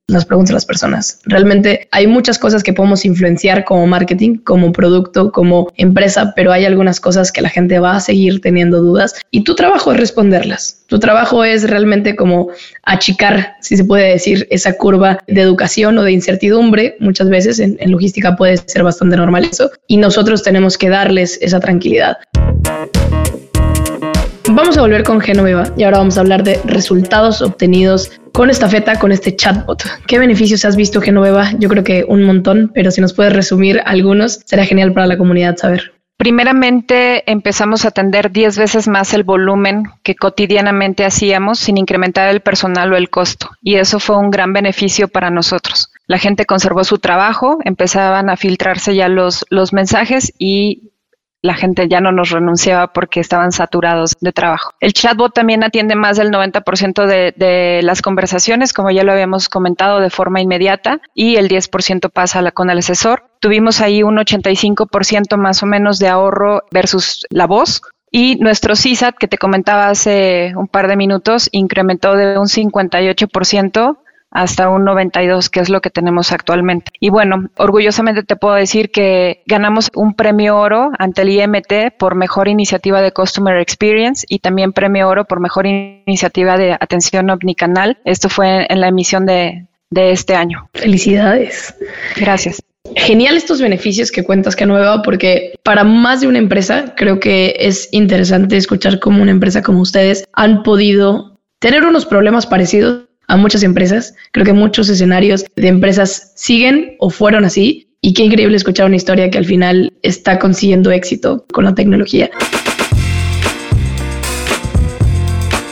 las 0.08 0.26
preguntas 0.26 0.52
a 0.52 0.56
las 0.56 0.66
personas. 0.66 1.20
Realmente 1.24 1.88
hay 1.92 2.08
muchas 2.08 2.38
cosas 2.38 2.64
que 2.64 2.74
podemos 2.74 3.06
influenciar 3.06 3.64
como 3.64 3.88
marketing, 3.88 4.38
como 4.38 4.72
producto, 4.72 5.32
como 5.32 5.72
empresa, 5.78 6.34
pero 6.36 6.52
hay 6.52 6.66
algunas 6.66 7.00
cosas 7.00 7.32
que 7.32 7.42
la 7.42 7.50
gente 7.50 7.80
va 7.80 7.96
a 7.96 8.00
seguir 8.00 8.42
teniendo 8.42 8.82
dudas 8.82 9.16
y 9.32 9.44
tu 9.44 9.56
trabajo 9.56 9.92
es 9.92 10.00
responderlas. 10.00 10.84
Tu 10.88 11.00
trabajo 11.00 11.44
es 11.44 11.70
realmente 11.70 12.16
como 12.16 12.50
achicar, 12.84 13.54
si 13.62 13.78
se 13.78 13.86
puede 13.86 14.10
decir, 14.10 14.48
esa 14.52 14.74
curva 14.74 15.20
de 15.28 15.42
educación 15.42 15.98
o 15.98 16.04
de 16.04 16.12
incertidumbre. 16.12 16.98
Muchas 17.00 17.30
veces 17.30 17.60
en, 17.60 17.78
en 17.80 17.92
logística 17.92 18.36
puede 18.36 18.58
ser 18.58 18.84
bastante 18.84 19.16
normal 19.16 19.46
eso 19.46 19.72
y 19.88 19.98
nosotros 19.98 20.44
tenemos 20.44 20.78
que 20.78 20.90
darles 20.90 21.40
esa 21.42 21.60
tranquilidad. 21.60 22.18
Vamos 24.54 24.78
a 24.78 24.82
volver 24.82 25.04
con 25.04 25.22
Genoveva 25.22 25.64
y 25.78 25.84
ahora 25.84 26.00
vamos 26.00 26.18
a 26.18 26.22
hablar 26.22 26.44
de 26.44 26.60
resultados 26.66 27.42
obtenidos 27.42 28.12
con 28.34 28.50
esta 28.50 28.68
feta, 28.68 29.00
con 29.00 29.14
este 29.14 29.34
chatbot. 29.34 29.82
¿Qué 30.08 30.20
beneficios 30.20 30.66
has 30.66 30.76
visto, 30.76 31.00
Genoveva? 31.00 31.52
Yo 31.58 31.70
creo 31.70 31.86
que 31.86 32.04
un 32.06 32.24
montón, 32.24 32.70
pero 32.74 32.92
si 32.92 33.00
nos 33.00 33.14
puedes 33.14 33.32
resumir 33.32 33.82
algunos, 33.86 34.42
será 34.44 34.66
genial 34.66 34.92
para 34.92 35.08
la 35.08 35.18
comunidad 35.18 35.56
saber. 35.56 35.94
Primeramente 36.18 37.32
empezamos 37.32 37.86
a 37.86 37.88
atender 37.88 38.30
10 38.30 38.58
veces 38.58 38.90
más 38.90 39.14
el 39.14 39.24
volumen 39.24 39.84
que 40.04 40.16
cotidianamente 40.16 41.06
hacíamos 41.06 41.58
sin 41.58 41.78
incrementar 41.78 42.28
el 42.30 42.42
personal 42.42 42.92
o 42.92 42.98
el 42.98 43.10
costo. 43.10 43.52
Y 43.62 43.76
eso 43.76 44.00
fue 44.00 44.18
un 44.18 44.32
gran 44.32 44.52
beneficio 44.52 45.08
para 45.08 45.30
nosotros. 45.30 45.92
La 46.08 46.18
gente 46.18 46.46
conservó 46.46 46.84
su 46.84 46.98
trabajo, 46.98 47.60
empezaban 47.64 48.30
a 48.30 48.36
filtrarse 48.36 48.96
ya 48.96 49.08
los, 49.08 49.46
los 49.50 49.72
mensajes 49.72 50.34
y 50.38 50.91
la 51.42 51.56
gente 51.56 51.88
ya 51.88 52.02
no 52.02 52.12
nos 52.12 52.30
renunciaba 52.30 52.94
porque 52.94 53.20
estaban 53.20 53.52
saturados 53.52 54.16
de 54.20 54.32
trabajo. 54.32 54.72
El 54.80 54.94
chatbot 54.94 55.34
también 55.34 55.64
atiende 55.64 55.96
más 55.96 56.18
del 56.18 56.30
90% 56.30 57.06
de, 57.06 57.34
de, 57.36 57.82
las 57.84 58.02
conversaciones, 58.02 58.74
como 58.74 58.92
ya 58.92 59.04
lo 59.04 59.12
habíamos 59.12 59.50
comentado, 59.50 60.00
de 60.00 60.10
forma 60.10 60.42
inmediata 60.42 61.02
y 61.14 61.38
el 61.38 61.50
10% 61.50 62.12
pasa 62.12 62.52
con 62.52 62.70
el 62.70 62.80
asesor. 62.80 63.26
Tuvimos 63.40 63.82
ahí 63.82 64.04
un 64.04 64.18
85% 64.18 65.38
más 65.38 65.64
o 65.64 65.66
menos 65.66 66.00
de 66.00 66.08
ahorro 66.08 66.64
versus 66.72 67.26
la 67.30 67.48
voz. 67.48 67.82
Y 68.12 68.36
nuestro 68.36 68.76
CISAT, 68.76 69.16
que 69.18 69.30
te 69.30 69.38
comentaba 69.38 69.88
hace 69.88 70.54
un 70.58 70.68
par 70.68 70.88
de 70.90 70.98
minutos, 70.98 71.48
incrementó 71.54 72.16
de 72.16 72.38
un 72.38 72.48
58% 72.48 73.98
hasta 74.32 74.70
un 74.70 74.86
92, 74.86 75.50
que 75.50 75.60
es 75.60 75.70
lo 75.70 75.82
que 75.82 75.90
tenemos 75.90 76.32
actualmente. 76.32 76.92
Y 77.00 77.10
bueno, 77.10 77.50
orgullosamente 77.58 78.24
te 78.24 78.38
puedo 78.38 78.56
decir 78.56 78.90
que 78.90 79.44
ganamos 79.46 79.92
un 79.94 80.16
premio 80.16 80.58
oro 80.58 80.92
ante 80.98 81.22
el 81.22 81.30
IMT 81.30 81.98
por 82.00 82.16
mejor 82.16 82.48
iniciativa 82.48 83.02
de 83.02 83.12
Customer 83.12 83.58
Experience 83.58 84.26
y 84.28 84.40
también 84.40 84.72
premio 84.72 85.10
oro 85.10 85.26
por 85.26 85.42
mejor 85.42 85.68
iniciativa 85.68 86.58
de 86.58 86.74
atención 86.74 87.30
omnicanal. 87.30 88.00
Esto 88.06 88.30
fue 88.30 88.66
en 88.70 88.80
la 88.80 88.88
emisión 88.88 89.26
de, 89.26 89.68
de 89.90 90.12
este 90.12 90.36
año. 90.36 90.70
Felicidades. 90.74 91.76
Gracias. 92.16 92.64
Genial 92.96 93.38
estos 93.38 93.62
beneficios 93.62 94.12
que 94.12 94.24
cuentas, 94.24 94.56
que 94.56 94.66
nueva, 94.66 95.02
porque 95.04 95.54
para 95.64 95.84
más 95.84 96.22
de 96.22 96.28
una 96.28 96.40
empresa 96.40 96.96
creo 96.98 97.20
que 97.20 97.56
es 97.60 97.90
interesante 97.92 98.58
escuchar 98.58 99.00
cómo 99.00 99.22
una 99.22 99.32
empresa 99.32 99.62
como 99.62 99.82
ustedes 99.82 100.28
han 100.34 100.64
podido 100.64 101.40
tener 101.60 101.84
unos 101.86 102.06
problemas 102.06 102.48
parecidos 102.48 103.04
a 103.28 103.38
muchas 103.38 103.64
empresas. 103.64 104.16
Creo 104.32 104.46
que 104.46 104.54
muchos 104.54 104.90
escenarios 104.90 105.46
de 105.56 105.68
empresas 105.68 106.34
siguen 106.36 106.96
o 107.00 107.10
fueron 107.10 107.46
así 107.46 107.88
y 108.02 108.14
qué 108.14 108.24
increíble 108.24 108.58
escuchar 108.58 108.88
una 108.88 108.96
historia 108.96 109.30
que 109.30 109.38
al 109.38 109.46
final 109.46 109.94
está 110.02 110.40
consiguiendo 110.40 110.92
éxito 110.92 111.46
con 111.54 111.66
la 111.66 111.76
tecnología. 111.76 112.30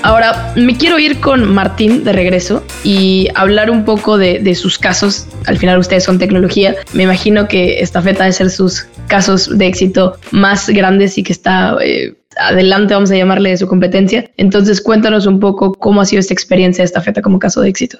Ahora, 0.01 0.53
me 0.55 0.77
quiero 0.77 0.97
ir 0.97 1.19
con 1.19 1.53
Martín 1.53 2.03
de 2.03 2.13
regreso 2.13 2.63
y 2.83 3.27
hablar 3.35 3.69
un 3.69 3.83
poco 3.83 4.17
de, 4.17 4.55
sus 4.55 4.79
casos. 4.79 5.27
Al 5.45 5.57
final 5.57 5.77
ustedes 5.77 6.03
son 6.03 6.17
tecnología. 6.17 6.75
Me 6.93 7.03
imagino 7.03 7.47
que 7.47 7.81
esta 7.81 8.01
feta 8.01 8.23
de 8.23 8.31
ser 8.31 8.49
sus 8.49 8.87
casos 9.07 9.57
de 9.57 9.67
éxito 9.67 10.17
más 10.31 10.69
grandes 10.69 11.17
y 11.17 11.23
que 11.23 11.33
está 11.33 11.77
eh, 11.83 12.15
adelante, 12.39 12.93
vamos 12.93 13.11
a 13.11 13.15
llamarle, 13.15 13.51
de 13.51 13.57
su 13.57 13.67
competencia. 13.67 14.29
Entonces, 14.37 14.81
cuéntanos 14.81 15.25
un 15.25 15.39
poco 15.39 15.73
cómo 15.73 16.01
ha 16.01 16.05
sido 16.05 16.19
esta 16.19 16.33
experiencia 16.33 16.81
de 16.81 16.85
esta 16.85 17.01
feta 17.01 17.21
como 17.21 17.39
caso 17.39 17.61
de 17.61 17.69
éxito. 17.69 17.99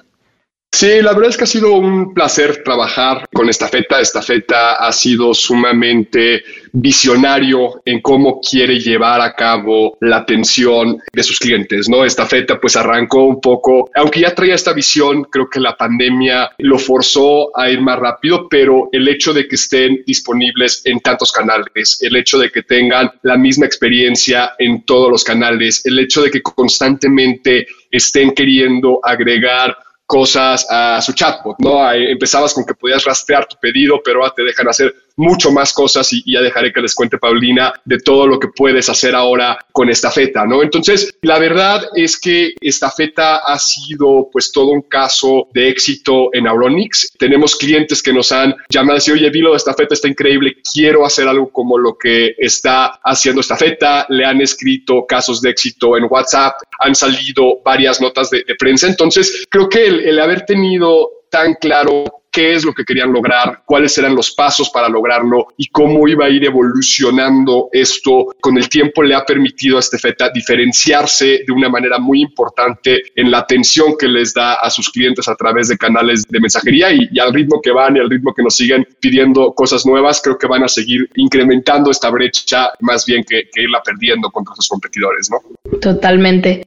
Sí, 0.72 1.02
la 1.02 1.12
verdad 1.12 1.30
es 1.30 1.36
que 1.36 1.44
ha 1.44 1.48
sido 1.48 1.74
un 1.74 2.14
placer 2.14 2.62
trabajar 2.62 3.28
con 3.34 3.48
esta 3.48 3.68
feta. 3.68 4.00
Esta 4.00 4.22
feta 4.22 4.76
ha 4.76 4.92
sido 4.92 5.34
sumamente 5.34 6.42
visionario 6.72 7.82
en 7.84 8.00
cómo 8.00 8.40
quiere 8.40 8.78
llevar 8.78 9.20
a 9.20 9.34
cabo 9.34 9.98
la 10.00 10.18
atención 10.18 10.98
de 11.12 11.22
sus 11.24 11.40
clientes, 11.40 11.88
¿no? 11.88 12.04
Esta 12.04 12.24
feta 12.24 12.60
pues 12.60 12.76
arrancó 12.76 13.24
un 13.24 13.40
poco, 13.40 13.90
aunque 13.94 14.20
ya 14.20 14.34
traía 14.34 14.54
esta 14.54 14.72
visión, 14.72 15.24
creo 15.24 15.50
que 15.50 15.58
la 15.58 15.76
pandemia 15.76 16.52
lo 16.58 16.78
forzó 16.78 17.54
a 17.58 17.68
ir 17.68 17.80
más 17.80 17.98
rápido, 17.98 18.48
pero 18.48 18.88
el 18.92 19.08
hecho 19.08 19.34
de 19.34 19.48
que 19.48 19.56
estén 19.56 20.04
disponibles 20.06 20.82
en 20.84 21.00
tantos 21.00 21.32
canales, 21.32 21.98
el 22.00 22.14
hecho 22.14 22.38
de 22.38 22.50
que 22.50 22.62
tengan 22.62 23.10
la 23.22 23.36
misma 23.36 23.66
experiencia 23.66 24.52
en 24.58 24.84
todos 24.84 25.10
los 25.10 25.24
canales, 25.24 25.84
el 25.84 25.98
hecho 25.98 26.22
de 26.22 26.30
que 26.30 26.40
constantemente 26.40 27.66
estén 27.90 28.30
queriendo 28.30 29.00
agregar 29.02 29.76
cosas 30.10 30.66
a 30.68 31.00
su 31.00 31.12
chatbot, 31.12 31.60
¿no? 31.60 31.88
Empezabas 31.92 32.52
con 32.52 32.66
que 32.66 32.74
podías 32.74 33.04
rastrear 33.04 33.46
tu 33.46 33.56
pedido, 33.60 34.00
pero 34.04 34.20
ahora 34.20 34.34
te 34.34 34.42
dejan 34.42 34.68
hacer 34.68 34.92
mucho 35.16 35.50
más 35.52 35.72
cosas 35.72 36.12
y, 36.12 36.22
ya 36.30 36.40
dejaré 36.40 36.72
que 36.72 36.80
les 36.80 36.94
cuente 36.94 37.18
Paulina 37.18 37.72
de 37.84 37.98
todo 37.98 38.26
lo 38.26 38.38
que 38.38 38.48
puedes 38.48 38.88
hacer 38.88 39.14
ahora 39.14 39.58
con 39.72 39.88
esta 39.88 40.10
feta, 40.10 40.44
¿no? 40.46 40.62
Entonces, 40.62 41.12
la 41.22 41.38
verdad 41.38 41.82
es 41.94 42.18
que 42.18 42.54
esta 42.60 42.90
feta 42.90 43.38
ha 43.38 43.58
sido 43.58 44.28
pues 44.32 44.52
todo 44.52 44.68
un 44.68 44.82
caso 44.82 45.48
de 45.52 45.68
éxito 45.68 46.30
en 46.32 46.46
Auronix. 46.46 47.12
Tenemos 47.18 47.56
clientes 47.56 48.02
que 48.02 48.12
nos 48.12 48.32
han 48.32 48.54
llamado 48.68 48.96
y 48.96 48.98
decir, 48.98 49.14
oye, 49.14 49.30
Vilo, 49.30 49.54
esta 49.54 49.74
feta 49.74 49.94
está 49.94 50.08
increíble, 50.08 50.56
quiero 50.72 51.04
hacer 51.04 51.28
algo 51.28 51.50
como 51.50 51.78
lo 51.78 51.96
que 51.96 52.34
está 52.38 53.00
haciendo 53.04 53.40
esta 53.40 53.56
feta. 53.56 54.06
Le 54.08 54.24
han 54.24 54.40
escrito 54.40 55.06
casos 55.06 55.40
de 55.40 55.50
éxito 55.50 55.96
en 55.96 56.06
WhatsApp, 56.08 56.54
han 56.78 56.94
salido 56.94 57.60
varias 57.64 58.00
notas 58.00 58.30
de, 58.30 58.44
prensa. 58.58 58.88
Entonces, 58.88 59.46
creo 59.48 59.68
que 59.68 59.86
el 59.86 60.18
haber 60.18 60.44
tenido 60.44 61.19
tan 61.30 61.54
claro 61.54 62.04
qué 62.30 62.54
es 62.54 62.64
lo 62.64 62.72
que 62.72 62.84
querían 62.84 63.12
lograr, 63.12 63.62
cuáles 63.64 63.96
eran 63.98 64.14
los 64.14 64.32
pasos 64.32 64.70
para 64.70 64.88
lograrlo 64.88 65.48
y 65.56 65.66
cómo 65.68 66.06
iba 66.06 66.26
a 66.26 66.28
ir 66.28 66.44
evolucionando 66.44 67.68
esto 67.72 68.26
con 68.40 68.56
el 68.56 68.68
tiempo 68.68 69.02
le 69.02 69.14
ha 69.14 69.24
permitido 69.24 69.76
a 69.76 69.80
este 69.80 69.98
feta 69.98 70.30
diferenciarse 70.30 71.42
de 71.46 71.52
una 71.52 71.68
manera 71.68 71.98
muy 71.98 72.22
importante 72.22 73.02
en 73.16 73.30
la 73.30 73.38
atención 73.38 73.94
que 73.98 74.06
les 74.06 74.32
da 74.32 74.54
a 74.54 74.70
sus 74.70 74.90
clientes 74.90 75.28
a 75.28 75.34
través 75.34 75.68
de 75.68 75.76
canales 75.76 76.22
de 76.28 76.40
mensajería 76.40 76.92
y, 76.92 77.18
al 77.18 77.34
ritmo 77.34 77.60
que 77.60 77.72
van 77.72 77.96
y 77.96 78.00
al 78.00 78.08
ritmo 78.08 78.32
que 78.32 78.42
nos 78.42 78.56
siguen 78.56 78.86
pidiendo 79.00 79.52
cosas 79.52 79.84
nuevas, 79.84 80.20
creo 80.22 80.38
que 80.38 80.46
van 80.46 80.62
a 80.62 80.68
seguir 80.68 81.10
incrementando 81.16 81.90
esta 81.90 82.10
brecha 82.10 82.70
más 82.80 83.04
bien 83.04 83.24
que, 83.24 83.48
que 83.52 83.62
irla 83.62 83.82
perdiendo 83.82 84.30
contra 84.30 84.54
sus 84.54 84.68
competidores, 84.68 85.30
¿no? 85.30 85.78
Totalmente. 85.80 86.64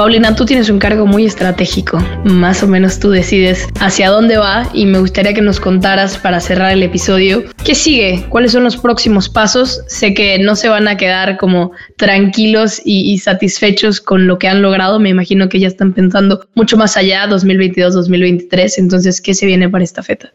Paulina, 0.00 0.34
tú 0.34 0.46
tienes 0.46 0.70
un 0.70 0.78
cargo 0.78 1.04
muy 1.06 1.26
estratégico. 1.26 1.98
Más 2.24 2.62
o 2.62 2.66
menos 2.66 2.98
tú 2.98 3.10
decides 3.10 3.68
hacia 3.80 4.08
dónde 4.08 4.38
va 4.38 4.66
y 4.72 4.86
me 4.86 4.98
gustaría 4.98 5.34
que 5.34 5.42
nos 5.42 5.60
contaras 5.60 6.16
para 6.16 6.40
cerrar 6.40 6.72
el 6.72 6.82
episodio 6.82 7.44
qué 7.66 7.74
sigue, 7.74 8.24
cuáles 8.30 8.52
son 8.52 8.64
los 8.64 8.78
próximos 8.78 9.28
pasos. 9.28 9.82
Sé 9.88 10.14
que 10.14 10.38
no 10.38 10.56
se 10.56 10.70
van 10.70 10.88
a 10.88 10.96
quedar 10.96 11.36
como 11.36 11.72
tranquilos 11.98 12.80
y, 12.82 13.18
satisfechos 13.18 14.00
con 14.00 14.26
lo 14.26 14.38
que 14.38 14.48
han 14.48 14.62
logrado. 14.62 14.98
Me 15.00 15.10
imagino 15.10 15.50
que 15.50 15.60
ya 15.60 15.68
están 15.68 15.92
pensando 15.92 16.48
mucho 16.54 16.78
más 16.78 16.96
allá, 16.96 17.28
2022-2023. 17.28 18.78
Entonces, 18.78 19.20
¿qué 19.20 19.34
se 19.34 19.44
viene 19.44 19.68
para 19.68 19.84
esta 19.84 20.02
feta? 20.02 20.32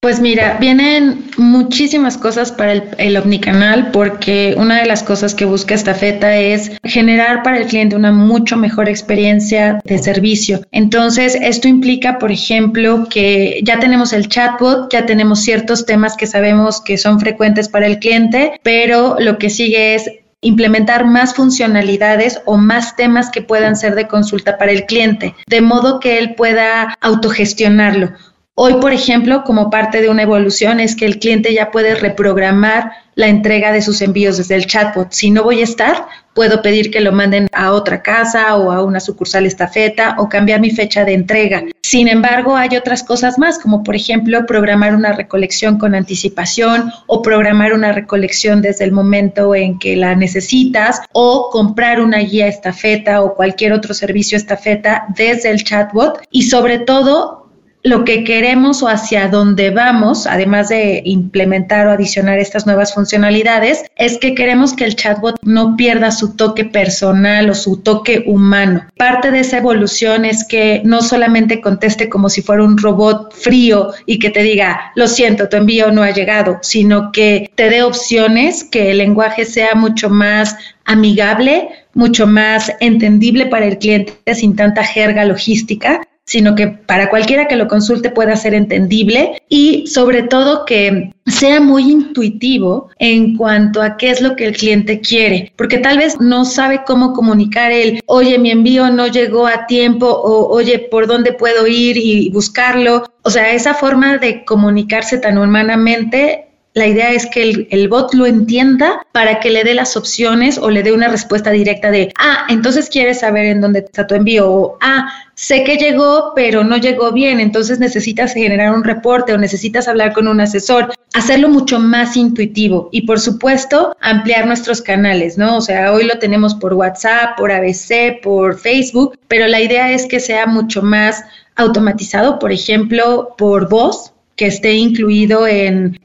Pues 0.00 0.20
mira, 0.20 0.58
vienen 0.60 1.24
muchísimas 1.38 2.16
cosas 2.16 2.52
para 2.52 2.72
el, 2.72 3.16
omnicanal 3.16 3.90
porque 3.90 4.54
una 4.56 4.78
de 4.78 4.86
las 4.86 5.02
cosas 5.02 5.34
que 5.34 5.44
busca 5.44 5.74
esta 5.74 5.92
feta 5.92 6.36
es 6.36 6.70
generar 6.84 7.42
para 7.42 7.58
el 7.58 7.66
cliente 7.66 7.96
una 7.96 8.12
mucho 8.12 8.56
mejor 8.56 8.88
experiencia 8.88 9.80
de 9.82 9.98
servicio. 9.98 10.60
Entonces, 10.70 11.36
esto 11.40 11.66
implica, 11.66 12.20
por 12.20 12.30
ejemplo, 12.30 13.08
que 13.10 13.60
ya 13.64 13.80
tenemos 13.80 14.12
el 14.12 14.28
chatbot, 14.28 14.88
ya 14.92 15.04
tenemos 15.04 15.42
ciertos 15.42 15.84
temas 15.84 16.16
que 16.16 16.28
sabemos 16.28 16.80
que 16.80 16.96
son 16.96 17.18
frecuentes 17.18 17.68
para 17.68 17.86
el 17.86 17.98
cliente, 17.98 18.52
pero 18.62 19.16
lo 19.18 19.36
que 19.36 19.50
sigue 19.50 19.96
es 19.96 20.08
implementar 20.40 21.04
más 21.04 21.34
funcionalidades 21.34 22.40
o 22.44 22.56
más 22.56 22.94
temas 22.94 23.30
que 23.30 23.42
puedan 23.42 23.74
ser 23.74 23.96
de 23.96 24.06
consulta 24.06 24.56
para 24.56 24.70
el 24.70 24.86
cliente, 24.86 25.34
de 25.48 25.60
modo 25.60 25.98
que 25.98 26.18
él 26.18 26.36
pueda 26.36 26.96
autogestionarlo. 27.00 28.12
Hoy, 28.60 28.74
por 28.80 28.92
ejemplo, 28.92 29.44
como 29.44 29.70
parte 29.70 30.00
de 30.00 30.08
una 30.08 30.22
evolución 30.22 30.80
es 30.80 30.96
que 30.96 31.06
el 31.06 31.20
cliente 31.20 31.54
ya 31.54 31.70
puede 31.70 31.94
reprogramar 31.94 32.90
la 33.14 33.28
entrega 33.28 33.70
de 33.70 33.82
sus 33.82 34.02
envíos 34.02 34.36
desde 34.36 34.56
el 34.56 34.66
chatbot. 34.66 35.12
Si 35.12 35.30
no 35.30 35.44
voy 35.44 35.60
a 35.60 35.62
estar, 35.62 36.08
puedo 36.34 36.60
pedir 36.60 36.90
que 36.90 37.00
lo 37.00 37.12
manden 37.12 37.46
a 37.52 37.70
otra 37.70 38.02
casa 38.02 38.56
o 38.56 38.72
a 38.72 38.82
una 38.82 38.98
sucursal 38.98 39.46
estafeta 39.46 40.16
o 40.18 40.28
cambiar 40.28 40.58
mi 40.60 40.70
fecha 40.70 41.04
de 41.04 41.14
entrega. 41.14 41.62
Sin 41.82 42.08
embargo, 42.08 42.56
hay 42.56 42.76
otras 42.76 43.04
cosas 43.04 43.38
más, 43.38 43.60
como 43.60 43.84
por 43.84 43.94
ejemplo 43.94 44.44
programar 44.44 44.92
una 44.96 45.12
recolección 45.12 45.78
con 45.78 45.94
anticipación 45.94 46.90
o 47.06 47.22
programar 47.22 47.72
una 47.72 47.92
recolección 47.92 48.60
desde 48.60 48.84
el 48.84 48.90
momento 48.90 49.54
en 49.54 49.78
que 49.78 49.94
la 49.94 50.16
necesitas 50.16 51.00
o 51.12 51.50
comprar 51.52 52.00
una 52.00 52.18
guía 52.18 52.48
estafeta 52.48 53.22
o 53.22 53.36
cualquier 53.36 53.72
otro 53.72 53.94
servicio 53.94 54.36
estafeta 54.36 55.06
desde 55.16 55.50
el 55.50 55.62
chatbot 55.62 56.22
y 56.32 56.42
sobre 56.42 56.80
todo 56.80 57.47
lo 57.88 58.04
que 58.04 58.24
queremos 58.24 58.82
o 58.82 58.88
hacia 58.88 59.28
dónde 59.28 59.70
vamos, 59.70 60.26
además 60.26 60.68
de 60.68 61.02
implementar 61.04 61.86
o 61.86 61.90
adicionar 61.90 62.38
estas 62.38 62.66
nuevas 62.66 62.94
funcionalidades, 62.94 63.84
es 63.96 64.18
que 64.18 64.34
queremos 64.34 64.74
que 64.74 64.84
el 64.84 64.94
chatbot 64.94 65.36
no 65.42 65.76
pierda 65.76 66.10
su 66.10 66.36
toque 66.36 66.64
personal 66.64 67.50
o 67.50 67.54
su 67.54 67.78
toque 67.78 68.24
humano. 68.26 68.86
Parte 68.96 69.30
de 69.30 69.40
esa 69.40 69.58
evolución 69.58 70.24
es 70.24 70.44
que 70.46 70.82
no 70.84 71.02
solamente 71.02 71.60
conteste 71.60 72.08
como 72.08 72.28
si 72.28 72.42
fuera 72.42 72.62
un 72.62 72.76
robot 72.76 73.32
frío 73.34 73.92
y 74.06 74.18
que 74.18 74.30
te 74.30 74.42
diga, 74.42 74.92
lo 74.94 75.08
siento, 75.08 75.48
tu 75.48 75.56
envío 75.56 75.90
no 75.90 76.02
ha 76.02 76.10
llegado, 76.10 76.58
sino 76.62 77.10
que 77.12 77.50
te 77.54 77.70
dé 77.70 77.82
opciones, 77.82 78.64
que 78.64 78.90
el 78.90 78.98
lenguaje 78.98 79.44
sea 79.44 79.74
mucho 79.74 80.10
más 80.10 80.56
amigable, 80.84 81.68
mucho 81.94 82.26
más 82.26 82.72
entendible 82.80 83.46
para 83.46 83.66
el 83.66 83.78
cliente 83.78 84.12
sin 84.34 84.56
tanta 84.56 84.84
jerga 84.84 85.24
logística 85.24 86.02
sino 86.28 86.54
que 86.54 86.66
para 86.66 87.08
cualquiera 87.08 87.48
que 87.48 87.56
lo 87.56 87.68
consulte 87.68 88.10
pueda 88.10 88.36
ser 88.36 88.52
entendible 88.52 89.42
y 89.48 89.86
sobre 89.86 90.22
todo 90.22 90.66
que 90.66 91.14
sea 91.24 91.58
muy 91.58 91.90
intuitivo 91.90 92.90
en 92.98 93.34
cuanto 93.34 93.80
a 93.80 93.96
qué 93.96 94.10
es 94.10 94.20
lo 94.20 94.36
que 94.36 94.44
el 94.44 94.54
cliente 94.54 95.00
quiere, 95.00 95.54
porque 95.56 95.78
tal 95.78 95.96
vez 95.96 96.20
no 96.20 96.44
sabe 96.44 96.82
cómo 96.86 97.14
comunicar 97.14 97.72
el, 97.72 98.02
oye, 98.04 98.38
mi 98.38 98.50
envío 98.50 98.90
no 98.90 99.06
llegó 99.06 99.46
a 99.46 99.66
tiempo 99.66 100.06
o 100.06 100.54
oye, 100.54 100.78
¿por 100.78 101.06
dónde 101.06 101.32
puedo 101.32 101.66
ir 101.66 101.96
y 101.96 102.28
buscarlo? 102.28 103.04
O 103.22 103.30
sea, 103.30 103.54
esa 103.54 103.72
forma 103.72 104.18
de 104.18 104.44
comunicarse 104.44 105.16
tan 105.16 105.38
humanamente 105.38 106.44
la 106.74 106.86
idea 106.86 107.10
es 107.10 107.26
que 107.26 107.66
el, 107.70 107.88
bot 107.88 108.14
lo 108.14 108.26
entienda 108.26 109.04
para 109.12 109.40
que 109.40 109.50
le 109.50 109.64
dé 109.64 109.74
las 109.74 109.96
opciones 109.96 110.58
o 110.58 110.70
le 110.70 110.82
dé 110.82 110.92
una 110.92 111.08
respuesta 111.08 111.50
directa 111.50 111.90
de, 111.90 112.12
ah, 112.16 112.46
entonces 112.48 112.88
quieres 112.88 113.20
saber 113.20 113.46
en 113.46 113.60
dónde 113.60 113.80
está 113.80 114.06
tu 114.06 114.14
envío 114.14 114.48
o, 114.48 114.78
ah, 114.80 115.08
sé 115.38 115.62
que 115.62 115.76
llegó, 115.76 116.32
pero 116.34 116.64
no 116.64 116.78
llegó 116.78 117.12
bien, 117.12 117.38
entonces 117.38 117.78
necesitas 117.78 118.34
generar 118.34 118.74
un 118.74 118.82
reporte 118.82 119.32
o 119.32 119.38
necesitas 119.38 119.86
hablar 119.86 120.12
con 120.12 120.26
un 120.26 120.40
asesor, 120.40 120.92
hacerlo 121.14 121.48
mucho 121.48 121.78
más 121.78 122.16
intuitivo 122.16 122.88
y 122.90 123.02
por 123.02 123.20
supuesto 123.20 123.96
ampliar 124.00 124.48
nuestros 124.48 124.82
canales, 124.82 125.38
¿no? 125.38 125.58
O 125.58 125.60
sea, 125.60 125.92
hoy 125.92 126.06
lo 126.06 126.18
tenemos 126.18 126.56
por 126.56 126.74
WhatsApp, 126.74 127.38
por 127.38 127.52
ABC, 127.52 128.20
por 128.20 128.58
Facebook, 128.58 129.16
pero 129.28 129.46
la 129.46 129.60
idea 129.60 129.92
es 129.92 130.06
que 130.06 130.18
sea 130.18 130.46
mucho 130.46 130.82
más 130.82 131.22
automatizado, 131.54 132.40
por 132.40 132.50
ejemplo, 132.50 133.36
por 133.38 133.68
voz, 133.68 134.14
que 134.38 134.46
esté 134.46 134.74
incluido 134.74 135.46
en, 135.48 135.98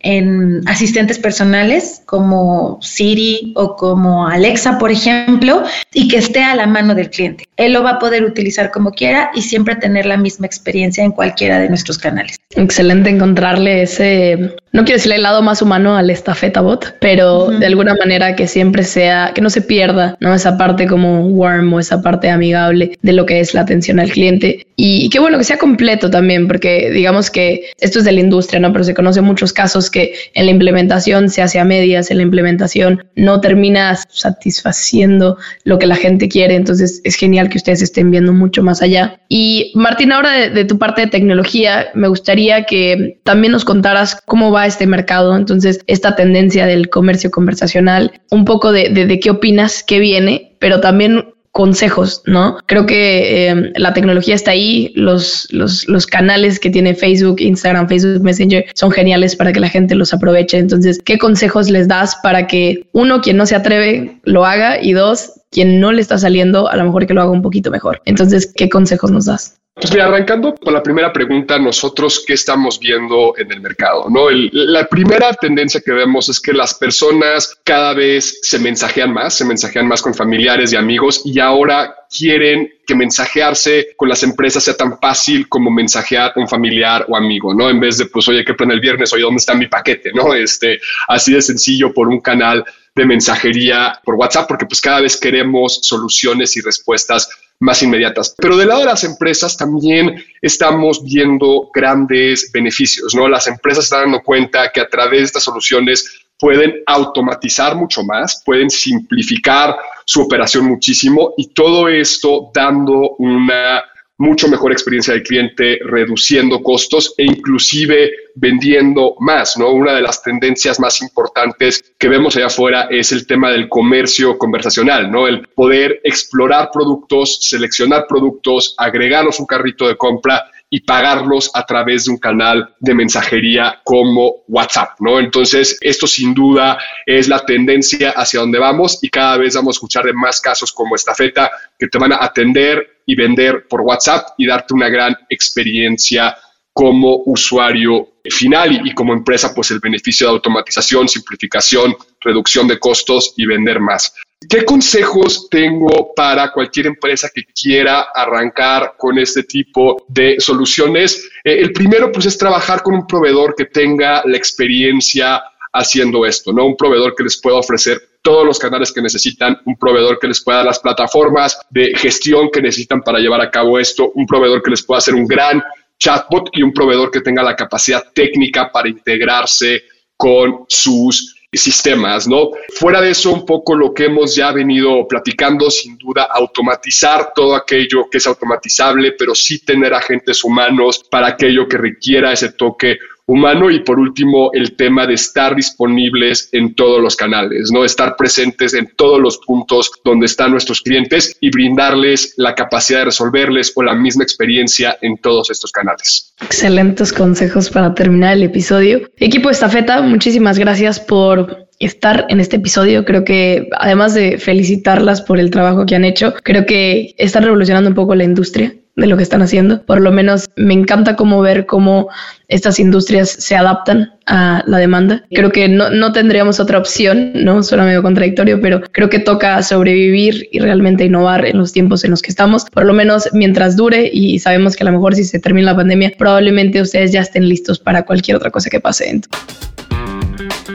asistentes 0.65 1.19
personales 1.19 2.02
como 2.06 2.80
Siri 2.82 3.54
o 3.56 3.76
como 3.76 4.28
Alexa, 4.28 4.80
por 4.80 4.91
ejemplo, 4.91 5.63
y 5.93 6.08
que 6.08 6.17
esté 6.17 6.43
a 6.43 6.56
la 6.56 6.65
mano 6.65 6.96
del 6.96 7.12
cliente. 7.12 7.46
Él 7.58 7.74
lo 7.74 7.84
va 7.84 7.91
a 7.91 8.00
poder 8.00 8.24
utilizar 8.26 8.72
como 8.72 8.91
quiera 8.91 9.30
y 9.36 9.43
siempre 9.43 9.76
tener 9.76 10.08
la 10.08 10.17
misma 10.17 10.48
experiencia 10.48 11.04
en 11.04 11.12
cualquiera 11.12 11.60
de 11.60 11.69
nuestros 11.69 12.00
canales. 12.00 12.38
Excelente 12.56 13.12
encontrarle 13.12 13.84
ese 13.84 14.56
no 14.73 14.86
quiero 14.86 14.97
decirle 14.97 15.17
el 15.17 15.23
lado 15.23 15.43
más 15.43 15.62
humano 15.62 15.95
al 15.95 16.09
estafeta 16.09 16.59
bot, 16.59 16.95
pero 16.99 17.49
de 17.49 17.65
alguna 17.67 17.93
manera 17.93 18.36
que 18.36 18.47
siempre 18.47 18.83
sea, 18.83 19.31
que 19.36 19.41
no 19.41 19.51
se 19.51 19.62
pierda, 19.62 20.17
¿no? 20.19 20.33
Esa 20.33 20.57
parte 20.57 20.88
como 20.88 21.27
warm 21.27 21.71
o 21.73 21.79
esa 21.79 22.01
parte 22.01 22.31
amigable 22.31 22.97
de 23.03 23.13
lo 23.13 23.27
que 23.27 23.39
es 23.39 23.53
la 23.53 23.62
atención 23.62 23.99
al 23.99 24.09
cliente. 24.09 24.65
Y, 24.75 25.09
qué 25.09 25.19
bueno 25.19 25.38
que 25.38 25.43
sea 25.43 25.59
completo 25.59 26.09
también, 26.09 26.47
porque 26.47 26.89
digamos 26.89 27.29
que 27.29 27.65
esto 27.79 27.99
es 27.99 28.05
de 28.05 28.12
la 28.12 28.21
industria, 28.21 28.59
¿no? 28.59 28.73
Pero 28.73 28.83
se 28.83 28.95
conocen 28.95 29.23
muchos 29.23 29.53
casos 29.53 29.91
que 29.91 30.15
en 30.33 30.47
la 30.47 30.51
implementación 30.51 31.29
se 31.29 31.43
hace 31.43 31.59
a 31.59 31.65
medias, 31.65 32.09
en 32.09 32.17
la 32.17 32.23
implementación 32.23 33.05
no 33.15 33.39
termina 33.41 33.95
satisfaciendo 34.09 35.38
lo 35.63 35.77
que 35.77 35.86
la 35.86 35.95
gente 35.95 36.27
quiere. 36.27 36.55
Entonces 36.55 36.99
es 37.03 37.15
genial 37.15 37.49
que 37.49 37.59
ustedes 37.59 37.83
estén 37.83 38.09
viendo 38.09 38.33
mucho 38.33 38.63
más 38.63 38.81
allá. 38.81 39.19
Y 39.29 39.71
Martín, 39.75 40.12
ahora 40.12 40.49
de, 40.49 40.65
tu 40.65 40.79
parte 40.79 41.01
de 41.01 41.07
tecnología, 41.07 41.89
me 41.93 42.07
gustaría 42.07 42.63
que 42.63 43.19
también 43.23 43.51
nos 43.51 43.65
contaras 43.65 44.17
cómo 44.25 44.51
va 44.51 44.62
este 44.67 44.88
mercado. 44.88 45.36
Entonces, 45.36 45.82
esta 45.88 46.15
tendencia 46.15 46.65
del 46.65 46.89
comercio 46.89 47.32
conversacional, 47.32 48.21
un 48.32 48.45
poco 48.45 48.71
de, 48.71 48.89
de 48.89 49.19
qué 49.19 49.30
opinas, 49.30 49.84
qué 49.84 49.99
viene, 49.99 50.56
pero 50.60 50.80
también 50.80 51.34
consejos, 51.54 52.23
¿no? 52.26 52.58
Creo 52.65 52.88
que 52.88 53.47
em, 53.47 53.71
la 53.76 53.93
tecnología 53.93 54.34
está 54.34 54.52
ahí, 54.52 54.91
los, 54.95 55.47
los, 55.52 55.88
los, 55.88 56.08
canales 56.08 56.60
que 56.60 56.71
tiene 56.71 56.95
Facebook, 56.95 57.39
Instagram, 57.39 57.88
Facebook 57.88 58.23
Messenger 58.23 58.65
son 58.73 58.89
geniales 58.89 59.36
para 59.36 59.54
que 59.54 59.60
la 59.60 59.69
gente 59.69 59.93
los 59.93 60.15
aproveche. 60.15 60.58
Entonces, 60.58 60.99
¿qué 61.06 61.19
consejos 61.19 61.69
les 61.69 61.88
das 61.88 62.17
para 62.23 62.47
que 62.47 62.88
uno, 62.91 63.21
quien 63.21 63.38
no 63.38 63.45
se 63.45 63.56
atreve, 63.56 64.19
lo 64.23 64.45
haga 64.45 64.82
y 64.82 64.93
dos, 64.93 65.41
quien 65.52 65.80
no 65.80 65.91
le 65.91 66.02
está 66.02 66.17
saliendo, 66.17 66.67
a 66.69 66.76
lo 66.76 66.86
mejor 66.86 67.06
que 67.06 67.13
lo 67.13 67.21
haga 67.21 67.30
un 67.30 67.43
poquito 67.43 67.69
mejor? 67.69 68.02
Entonces, 68.06 68.52
¿qué 68.56 68.67
consejos 68.67 69.12
nos 69.12 69.26
das? 69.26 69.62
Pues 69.75 69.91
mira, 69.91 70.05
arrancando 70.05 70.53
con 70.53 70.71
la 70.71 70.83
primera 70.83 71.12
pregunta, 71.12 71.57
nosotros 71.57 72.23
qué 72.27 72.33
estamos 72.33 72.79
viendo 72.79 73.33
en 73.36 73.51
el 73.51 73.59
mercado, 73.59 74.05
¿no? 74.07 74.27
la 74.29 74.86
primera 74.86 75.33
tendencia 75.33 75.81
que 75.83 75.91
vemos 75.91 76.29
es 76.29 76.39
que 76.39 76.53
las 76.53 76.75
personas 76.75 77.57
cada 77.63 77.95
vez 77.95 78.38
se 78.43 78.59
mensajean 78.59 79.12
más, 79.12 79.33
se 79.33 79.45
mensajean 79.45 79.88
más 79.88 80.03
con 80.03 80.13
familiares 80.13 80.71
y 80.71 80.75
amigos 80.75 81.23
y 81.25 81.39
ahora 81.39 81.95
quieren 82.07 82.71
que 82.86 82.93
mensajearse 82.93 83.95
con 83.97 84.09
las 84.09 84.21
empresas 84.21 84.63
sea 84.63 84.77
tan 84.77 84.99
fácil 84.99 85.49
como 85.49 85.71
mensajear 85.71 86.33
un 86.36 86.47
familiar 86.47 87.05
o 87.09 87.17
amigo, 87.17 87.55
¿no? 87.55 87.69
En 87.69 87.79
vez 87.79 87.97
de, 87.97 88.05
pues, 88.05 88.27
oye, 88.27 88.45
¿qué 88.45 88.53
plan 88.53 88.69
el 88.71 88.79
viernes? 88.79 89.12
Oye, 89.13 89.23
¿dónde 89.23 89.39
está 89.39 89.55
mi 89.55 89.67
paquete? 89.67 90.12
¿No? 90.13 90.33
Este, 90.36 90.79
así 91.07 91.33
de 91.33 91.41
sencillo 91.41 91.93
por 91.93 92.09
un 92.09 92.19
canal 92.21 92.63
de 92.95 93.05
mensajería 93.05 93.99
por 94.03 94.15
WhatsApp, 94.15 94.47
porque 94.47 94.67
pues 94.67 94.79
cada 94.79 95.01
vez 95.01 95.17
queremos 95.17 95.79
soluciones 95.81 96.55
y 96.57 96.62
respuestas 96.62 97.27
más 97.63 97.82
inmediatas. 97.82 98.36
Pero 98.38 98.58
del 98.58 98.67
lado 98.67 98.82
de 98.82 98.88
las 98.88 99.04
empresas 99.04 99.56
también 99.56 100.23
estamos 100.41 101.04
viendo 101.04 101.69
grandes 101.73 102.52
beneficios, 102.52 103.15
¿no? 103.15 103.28
Las 103.28 103.47
empresas 103.47 103.86
están 103.86 104.04
dando 104.04 104.21
cuenta 104.21 104.69
que 104.71 104.82
a 104.82 104.88
través 104.88 105.19
de 105.19 105.26
estas 105.26 105.43
soluciones 105.43 106.26
pueden 106.38 106.84
automatizar 106.86 107.76
mucho 107.76 108.04
más, 108.04 108.43
pueden 108.45 108.69
simplificar 108.69 109.78
su 110.06 110.21
operación 110.21 110.65
muchísimo 110.65 111.34
y 111.38 111.54
todo 111.54 111.88
esto 111.88 112.52
dando 112.54 113.15
una 113.17 113.82
mucho 114.17 114.47
mejor 114.47 114.71
experiencia 114.71 115.13
del 115.13 115.23
cliente, 115.23 115.80
reduciendo 115.84 116.62
costos 116.62 117.13
e 117.17 117.23
inclusive 117.23 118.12
vendiendo 118.36 119.15
más, 119.19 119.58
¿no? 119.58 119.71
Una 119.71 119.93
de 119.93 120.02
las 120.02 120.21
tendencias 120.21 120.80
más 120.80 121.02
importantes 121.02 121.93
que 121.97 122.10
vemos 122.10 122.36
allá 122.36 122.47
afuera 122.47 122.88
es 122.89 123.12
el 123.12 123.26
tema 123.26 123.52
del 123.52 123.69
comercio 123.69 124.38
conversacional, 124.38 125.12
¿no? 125.12 125.28
El 125.28 125.47
poder 125.47 125.99
explorar 126.04 126.69
productos, 126.71 127.39
seleccionar 127.41 128.06
productos, 128.08 128.76
agregarlos 128.78 129.39
un 129.39 129.45
carrito 129.45 129.88
de 129.88 129.97
compra 129.97 130.45
y 130.73 130.79
pagarlos 130.79 131.51
a 131.53 131.67
través 131.67 132.05
de 132.05 132.12
un 132.13 132.17
canal 132.17 132.73
de 132.79 132.95
mensajería 132.95 133.79
como 133.83 134.38
WhatsApp, 134.47 134.99
¿no? 135.01 135.19
Entonces, 135.19 135.77
esto 135.81 136.07
sin 136.07 136.33
duda 136.33 136.79
es 137.05 137.27
la 137.27 137.45
tendencia 137.45 138.09
hacia 138.09 138.39
donde 138.39 138.57
vamos 138.57 138.97
y 139.03 139.09
cada 139.09 139.38
vez 139.38 139.53
vamos 139.53 139.75
a 139.75 139.77
escuchar 139.77 140.03
de 140.03 140.13
más 140.13 140.41
casos 140.41 140.73
como 140.73 140.95
esta 140.95 141.13
feta 141.13 141.51
que 141.77 141.88
te 141.88 141.99
van 141.99 142.13
a 142.13 142.23
atender 142.25 143.03
y 143.05 143.13
vender 143.13 143.67
por 143.67 143.81
WhatsApp 143.81 144.29
y 144.36 144.47
darte 144.47 144.73
una 144.73 144.89
gran 144.89 145.15
experiencia 145.29 146.36
como 146.73 147.21
usuario 147.27 148.13
final 148.23 148.81
y, 148.83 148.95
como 148.95 149.13
empresa, 149.13 149.53
pues 149.53 149.69
el 149.69 149.79
beneficio 149.79 150.25
de 150.25 150.33
automatización, 150.33 151.07
simplificación, 151.07 151.95
reducción 152.19 152.67
de 152.67 152.79
costos 152.79 153.36
y 153.38 153.45
vender 153.45 153.79
más. 153.79 154.15
¿Qué 154.49 154.65
consejos 154.65 155.47
tengo 155.49 156.13
para 156.15 156.51
cualquier 156.51 156.88
empresa 156.88 157.29
que 157.34 157.43
quiera 157.45 158.08
arrancar 158.13 158.95
con 158.97 159.17
este 159.19 159.43
tipo 159.43 160.06
de 160.08 160.39
soluciones? 160.39 161.29
Eh, 161.43 161.60
el 161.60 161.71
primero, 161.71 162.12
pues, 162.12 162.25
es 162.25 162.38
trabajar 162.38 162.82
con 162.82 162.95
un 162.95 163.08
proveedor 163.08 163.56
que 163.56 163.65
tenga 163.65 164.23
la 164.25 164.38
experiencia 164.38 165.43
haciendo 165.71 166.25
esto, 166.25 166.53
¿no? 166.53 166.65
Un 166.65 166.77
proveedor 166.77 167.15
que 167.15 167.23
les 167.23 167.39
pueda 167.39 167.58
ofrecer 167.58 168.01
todos 168.21 168.45
los 168.45 168.58
canales 168.58 168.91
que 168.91 169.01
necesitan, 169.01 169.60
un 169.65 169.75
proveedor 169.75 170.17
que 170.17 170.27
les 170.27 170.41
pueda 170.41 170.60
dar 170.60 170.67
las 170.67 170.79
plataformas 170.79 171.60
de 171.69 171.93
gestión 171.95 172.49
que 172.51 172.62
necesitan 172.62 173.01
para 173.01 173.19
llevar 173.19 173.41
a 173.41 173.51
cabo 173.51 173.77
esto, 173.77 174.12
un 174.15 174.25
proveedor 174.25 174.63
que 174.63 174.71
les 174.71 174.84
pueda 174.84 174.99
hacer 174.99 175.13
un 175.13 175.27
gran 175.27 175.62
chatbot 175.99 176.49
y 176.53 176.63
un 176.63 176.73
proveedor 176.73 177.12
que 177.12 177.21
tenga 177.21 177.43
la 177.43 177.56
capacidad 177.56 178.03
técnica 178.13 178.71
para 178.71 178.89
integrarse 178.89 179.84
con 180.15 180.65
sus 180.69 181.33
sistemas, 181.58 182.28
¿no? 182.28 182.52
Fuera 182.76 183.02
de 183.02 183.12
eso, 183.12 183.32
un 183.32 183.46
poco 183.46 183.76
lo 183.76 183.94
que 183.94 184.06
hemos 184.06 184.36
ya 184.36 184.52
venido 184.52 185.08
platicando, 185.08 185.70
sin 185.70 185.98
duda, 185.98 186.28
automatizar 186.32 187.32
todo 187.34 187.56
aquello 187.56 188.10
que 188.10 188.18
es 188.18 188.28
automatizable, 188.28 189.13
pero 189.18 189.36
sí 189.36 189.60
tener 189.60 189.94
agentes 189.94 190.44
humanos 190.44 191.04
para 191.10 191.28
aquello 191.28 191.68
que 191.68 191.78
requiera 191.78 192.32
ese 192.32 192.54
toque 192.54 192.98
humano 193.25 193.71
y 193.71 193.79
por 193.79 193.99
último 193.99 194.49
el 194.53 194.75
tema 194.75 195.07
de 195.07 195.13
estar 195.13 195.55
disponibles 195.55 196.49
en 196.51 196.75
todos 196.75 197.01
los 197.01 197.15
canales, 197.15 197.69
¿no? 197.71 197.86
Estar 197.86 198.15
presentes 198.15 198.73
en 198.73 198.91
todos 198.95 199.19
los 199.19 199.38
puntos 199.38 199.91
donde 200.03 200.25
están 200.25 200.51
nuestros 200.51 200.81
clientes 200.81 201.38
y 201.39 201.49
brindarles 201.49 202.33
la 202.38 202.53
capacidad 202.55 202.99
de 202.99 203.05
resolverles 203.05 203.71
o 203.75 203.83
la 203.83 203.95
misma 203.95 204.23
experiencia 204.23 204.97
en 205.01 205.17
todos 205.17 205.49
estos 205.49 205.71
canales. 205.71 206.33
Excelentes 206.41 207.13
consejos 207.13 207.69
para 207.69 207.93
terminar 207.93 208.33
el 208.33 208.43
episodio. 208.43 209.09
Equipo 209.17 209.49
de 209.49 209.53
Estafeta, 209.53 210.01
muchísimas 210.01 210.59
gracias 210.59 210.99
por 210.99 211.67
estar 211.79 212.25
en 212.29 212.39
este 212.39 212.57
episodio. 212.57 213.05
Creo 213.05 213.23
que 213.23 213.69
además 213.77 214.13
de 214.13 214.38
felicitarlas 214.38 215.21
por 215.21 215.39
el 215.39 215.49
trabajo 215.49 215.86
que 215.86 215.95
han 215.95 216.05
hecho, 216.05 216.33
creo 216.43 216.65
que 216.65 217.15
están 217.17 217.43
revolucionando 217.43 217.89
un 217.89 217.95
poco 217.95 218.15
la 218.15 218.23
industria 218.23 218.73
de 218.95 219.08
lo 219.08 219.17
que 219.17 219.23
están 219.23 219.41
haciendo. 219.41 219.82
Por 219.84 220.01
lo 220.01 220.12
menos 220.12 220.49
me 220.56 220.73
encanta 220.73 221.15
cómo 221.15 221.41
ver 221.41 221.65
cómo 221.65 222.10
estas 222.47 222.79
industrias 222.79 223.29
se 223.29 223.56
adaptan 223.56 224.13
a 224.27 224.63
la 224.67 224.77
demanda. 224.77 225.23
Creo 225.32 225.51
que 225.51 225.67
no, 225.67 225.89
no 225.89 226.12
tendríamos 226.12 226.60
otra 226.60 226.77
opción, 226.77 227.32
¿no? 227.34 227.63
Suena 227.63 227.86
medio 227.86 228.03
contradictorio, 228.03 228.62
pero 228.62 228.82
creo 228.91 229.10
que 229.10 229.19
toca 229.19 229.62
sobrevivir 229.63 230.47
y 230.51 230.60
realmente 230.60 231.06
innovar 231.06 231.45
en 231.45 231.58
los 231.58 231.73
tiempos 231.73 232.03
en 232.03 232.12
los 232.12 232.21
que 232.21 232.29
estamos, 232.29 232.65
por 232.65 232.86
lo 232.86 232.93
menos 232.93 233.29
mientras 233.34 233.75
dure 233.75 234.10
y 234.13 234.39
sabemos 234.39 234.75
que 234.75 234.84
a 234.84 234.86
lo 234.86 234.91
mejor 234.91 235.15
si 235.15 235.23
se 235.23 235.39
termina 235.39 235.71
la 235.71 235.77
pandemia, 235.77 236.13
probablemente 236.17 236.82
ustedes 236.82 237.12
ya 237.12 237.21
estén 237.21 237.49
listos 237.49 237.79
para 237.79 238.03
cualquier 238.03 238.38
otra 238.38 238.51
cosa 238.51 238.69
que 238.69 238.79
pase. 238.79 239.21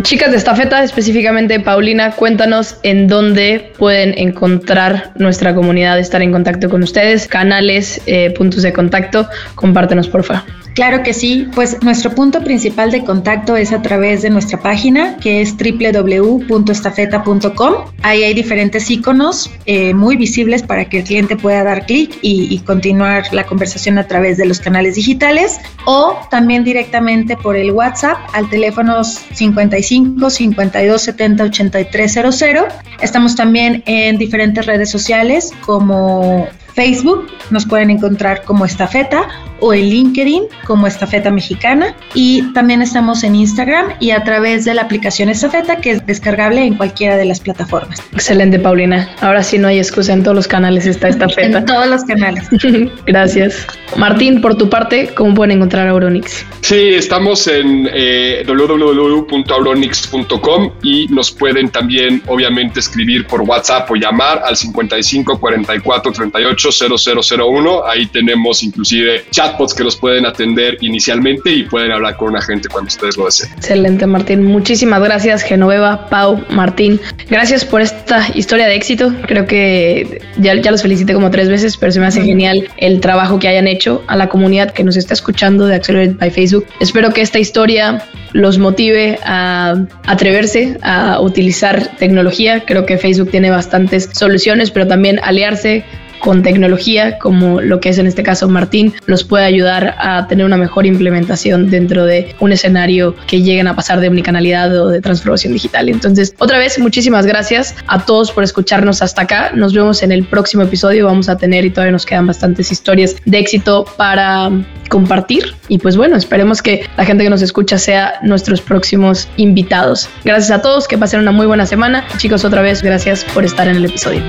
Chicas 0.03 0.31
de 0.31 0.37
estafeta, 0.37 0.85
específicamente 0.85 1.59
Paulina, 1.59 2.13
cuéntanos 2.13 2.77
en 2.85 3.09
dónde 3.09 3.73
pueden 3.79 4.17
encontrar 4.17 5.13
nuestra 5.17 5.55
comunidad, 5.57 5.99
estar 5.99 6.23
en 6.23 6.31
contacto 6.31 6.71
con 6.71 6.85
ustedes, 6.85 7.27
canales, 7.27 8.01
eh, 8.07 8.31
puntos 8.31 8.63
de 8.63 8.73
contacto. 8.73 9.29
Compártenos, 9.57 10.07
por 10.09 10.23
favor. 10.23 10.45
Claro 10.75 11.03
que 11.03 11.13
sí, 11.13 11.49
pues 11.55 11.83
nuestro 11.83 12.15
punto 12.15 12.43
principal 12.45 12.93
de 12.93 13.05
contacto 13.05 13.57
es 13.57 13.73
a 13.73 13.83
través 13.83 14.23
de 14.23 14.31
nuestra 14.31 14.61
página 14.61 15.17
que 15.17 15.41
es 15.41 15.57
www.estafeta.com. 15.57 17.75
Ahí 18.03 18.23
hay 18.23 18.35
diferentes 18.35 18.89
iconos 18.91 19.51
eh, 19.67 19.93
muy 19.93 20.17
visibles 20.17 20.63
para 20.63 20.85
que 20.85 20.99
el 20.99 21.05
cliente 21.05 21.35
pueda 21.37 21.65
dar 21.65 21.85
clic 21.85 22.17
y, 22.23 22.55
y, 22.55 22.61
continuar 22.61 23.25
la 23.33 23.45
conversación 23.45 23.99
a 23.99 24.07
través 24.07 24.37
de 24.37 24.47
los 24.47 24.61
canales 24.61 24.95
digitales 24.95 25.59
o 25.85 26.17
también 26.31 26.63
directamente 26.63 27.37
por 27.37 27.57
el 27.57 27.73
WhatsApp 27.73 28.19
al 28.33 28.49
teléfono 28.49 29.03
55 29.03 30.31
52 30.31 31.03
70 31.03 31.45
83 31.45 32.13
00. 32.13 32.69
Estamos 33.01 33.35
también 33.35 33.83
en 33.87 34.17
diferentes 34.17 34.65
redes 34.67 34.91
sociales 34.91 35.51
como 35.67 36.47
Facebook 36.75 37.27
nos 37.51 37.67
pueden 37.67 37.91
encontrar 37.91 38.45
como 38.45 38.65
Estafeta 38.65 39.29
o 39.61 39.75
en 39.75 39.89
LinkedIn 39.89 40.45
como 40.67 40.87
Estafeta 40.87 41.31
Mexicana 41.31 41.95
y 42.15 42.43
también 42.53 42.83
estamos 42.83 43.25
en 43.25 43.35
Instagram 43.35 43.93
y 44.01 44.11
a 44.11 44.23
través 44.25 44.65
de 44.65 44.75
la 44.75 44.83
aplicación 44.83 45.29
Estafeta 45.29 45.77
que 45.77 45.93
es 45.93 46.07
descargable 46.07 46.65
en 46.65 46.75
cualquiera 46.75 47.17
de 47.17 47.25
las 47.25 47.41
plataformas. 47.41 48.03
Excelente, 48.13 48.59
Paulina. 48.59 49.09
Ahora 49.21 49.43
sí 49.43 49.59
no 49.59 49.69
hay 49.69 49.79
excusa, 49.79 50.13
en 50.13 50.23
todos 50.23 50.37
los 50.37 50.49
canales 50.49 50.87
está 50.87 51.09
Estafeta. 51.19 51.59
en 51.59 51.65
todos 51.65 51.87
los 51.87 52.05
canales. 52.05 52.49
Gracias. 53.07 53.67
Martín, 53.97 54.41
por 54.41 54.57
tu 54.57 54.69
parte, 54.69 55.11
¿cómo 55.15 55.35
pueden 55.35 55.57
encontrar 55.57 55.89
Auronix? 55.89 56.45
Sí, 56.61 56.89
estamos 56.95 57.47
en 57.47 57.89
eh, 57.93 58.45
www.auronix.com 58.47 60.71
y 60.83 61.07
nos 61.09 61.31
pueden 61.31 61.71
también, 61.71 62.23
obviamente, 62.27 62.81
escribir 62.81 63.27
por 63.27 63.43
WhatsApp 63.43 63.91
o 63.91 63.95
llamar 63.95 64.43
al 64.45 64.57
55 64.57 65.39
44 65.41 66.13
38 66.13 66.69
0001. 66.99 67.87
Ahí 67.87 68.07
tenemos 68.07 68.63
inclusive 68.63 69.25
chat 69.31 69.48
chatbots 69.49 69.75
que 69.75 69.85
los 69.85 69.97
pueden 69.97 70.27
atender 70.27 70.77
inicialmente 70.81 71.51
y 71.51 71.65
pueden 71.65 71.93
hablar 71.93 72.17
con 72.17 72.31
un 72.31 72.37
agente 72.37 72.69
cuando 72.69 72.89
ustedes 72.89 73.17
lo 73.17 73.27
deseen. 73.27 73.53
Excelente, 73.53 74.07
Martín. 74.07 74.45
Muchísimas 74.45 75.03
gracias, 75.03 75.43
Genoveva, 75.43 76.09
Pau, 76.09 76.45
Martín. 76.51 77.01
Gracias 77.29 77.65
por 77.65 77.81
esta 77.81 78.27
historia 78.35 78.67
de 78.67 78.77
éxito. 78.77 79.13
Creo 79.27 79.47
que 79.47 80.21
ya, 80.39 80.55
ya 80.55 80.71
los 80.71 80.83
felicité 80.83 81.15
como 81.15 81.31
tres 81.31 81.49
veces, 81.49 81.77
pero 81.77 81.93
se 81.93 82.01
me 82.01 82.07
hace 82.07 82.23
genial 82.23 82.69
el 82.77 83.01
trabajo 83.01 83.39
que 83.39 83.49
hayan 83.49 83.67
hecho 83.67 84.03
a 84.07 84.17
la 84.17 84.29
comunidad 84.29 84.73
que 84.73 84.85
nos 84.85 84.97
está 84.97 85.15
escuchando 85.15 85.67
de 85.67 85.75
Accelerate 85.77 86.15
by 86.15 86.31
Facebook. 86.31 86.67
Espero 86.81 87.13
que 87.13 87.23
esta 87.23 87.39
historia 87.39 88.03
los 88.33 88.59
motive 88.59 89.19
a 89.25 89.87
atreverse 90.07 90.77
a 90.83 91.21
utilizar 91.21 91.97
tecnología. 91.97 92.65
Creo 92.65 92.87
que 92.87 92.99
Facebook 92.99 93.31
tiene 93.31 93.51
bastantes 93.51 94.11
soluciones, 94.13 94.71
pero 94.71 94.87
también 94.87 95.19
aliarse 95.23 95.85
con 96.21 96.43
tecnología, 96.43 97.19
como 97.19 97.61
lo 97.61 97.81
que 97.81 97.91
es 97.91 97.99
en 97.99 98.07
este 98.07 98.23
caso 98.23 98.49
Martín, 98.49 98.95
los 99.07 99.25
puede 99.25 99.45
ayudar 99.45 99.95
a 99.99 100.27
tener 100.27 100.45
una 100.47 100.57
mejor 100.57 100.87
implementación 100.87 101.71
dentro 101.71 102.05
de 102.05 102.35
un 102.41 102.53
escenario 102.53 103.15
que 103.27 103.43
lleguen 103.43 103.69
a 103.69 103.77
pasar 103.77 104.01
de 104.01 104.09
omnicanalidad 104.09 104.75
o 104.81 104.89
de 104.89 105.01
transformación 105.01 105.53
digital. 105.53 105.89
Entonces, 105.89 106.35
otra 106.39 106.59
vez, 106.59 106.79
muchísimas 106.79 107.27
gracias 107.27 107.75
a 107.87 108.05
todos 108.05 108.31
por 108.33 108.45
escucharnos 108.45 109.03
hasta 109.03 109.23
acá. 109.23 109.53
Nos 109.55 109.75
vemos 109.75 110.03
en 110.03 110.13
el 110.13 110.25
próximo 110.25 110.63
episodio. 110.63 111.07
Vamos 111.07 111.29
a 111.29 111.37
tener 111.37 111.65
y 111.65 111.71
todavía 111.71 111.93
nos 111.93 112.07
quedan 112.07 112.27
bastantes 112.27 112.71
historias 112.73 113.17
de 113.25 113.39
éxito 113.39 113.85
para 113.97 114.51
compartir. 114.89 115.55
Y 115.69 115.79
pues 115.79 115.97
bueno, 115.97 116.17
esperemos 116.17 116.63
que 116.63 116.89
la 116.97 117.05
gente 117.05 117.25
que 117.25 117.31
nos 117.31 117.43
escucha 117.43 117.79
sea 117.79 118.15
nuestros 118.23 118.61
próximos 118.61 119.29
invitados. 119.37 120.09
Gracias 120.25 120.51
a 120.51 120.63
todos, 120.63 120.89
que 120.89 120.99
pasen 120.99 121.21
una 121.21 121.33
muy 121.33 121.47
buena 121.47 121.67
semana. 121.67 122.05
Chicos, 122.17 122.45
otra 122.45 122.63
vez, 122.63 122.83
gracias 122.83 123.25
por 123.35 123.45
estar 123.45 123.69
en 123.69 123.77
el 123.77 123.85
episodio. 123.85 124.23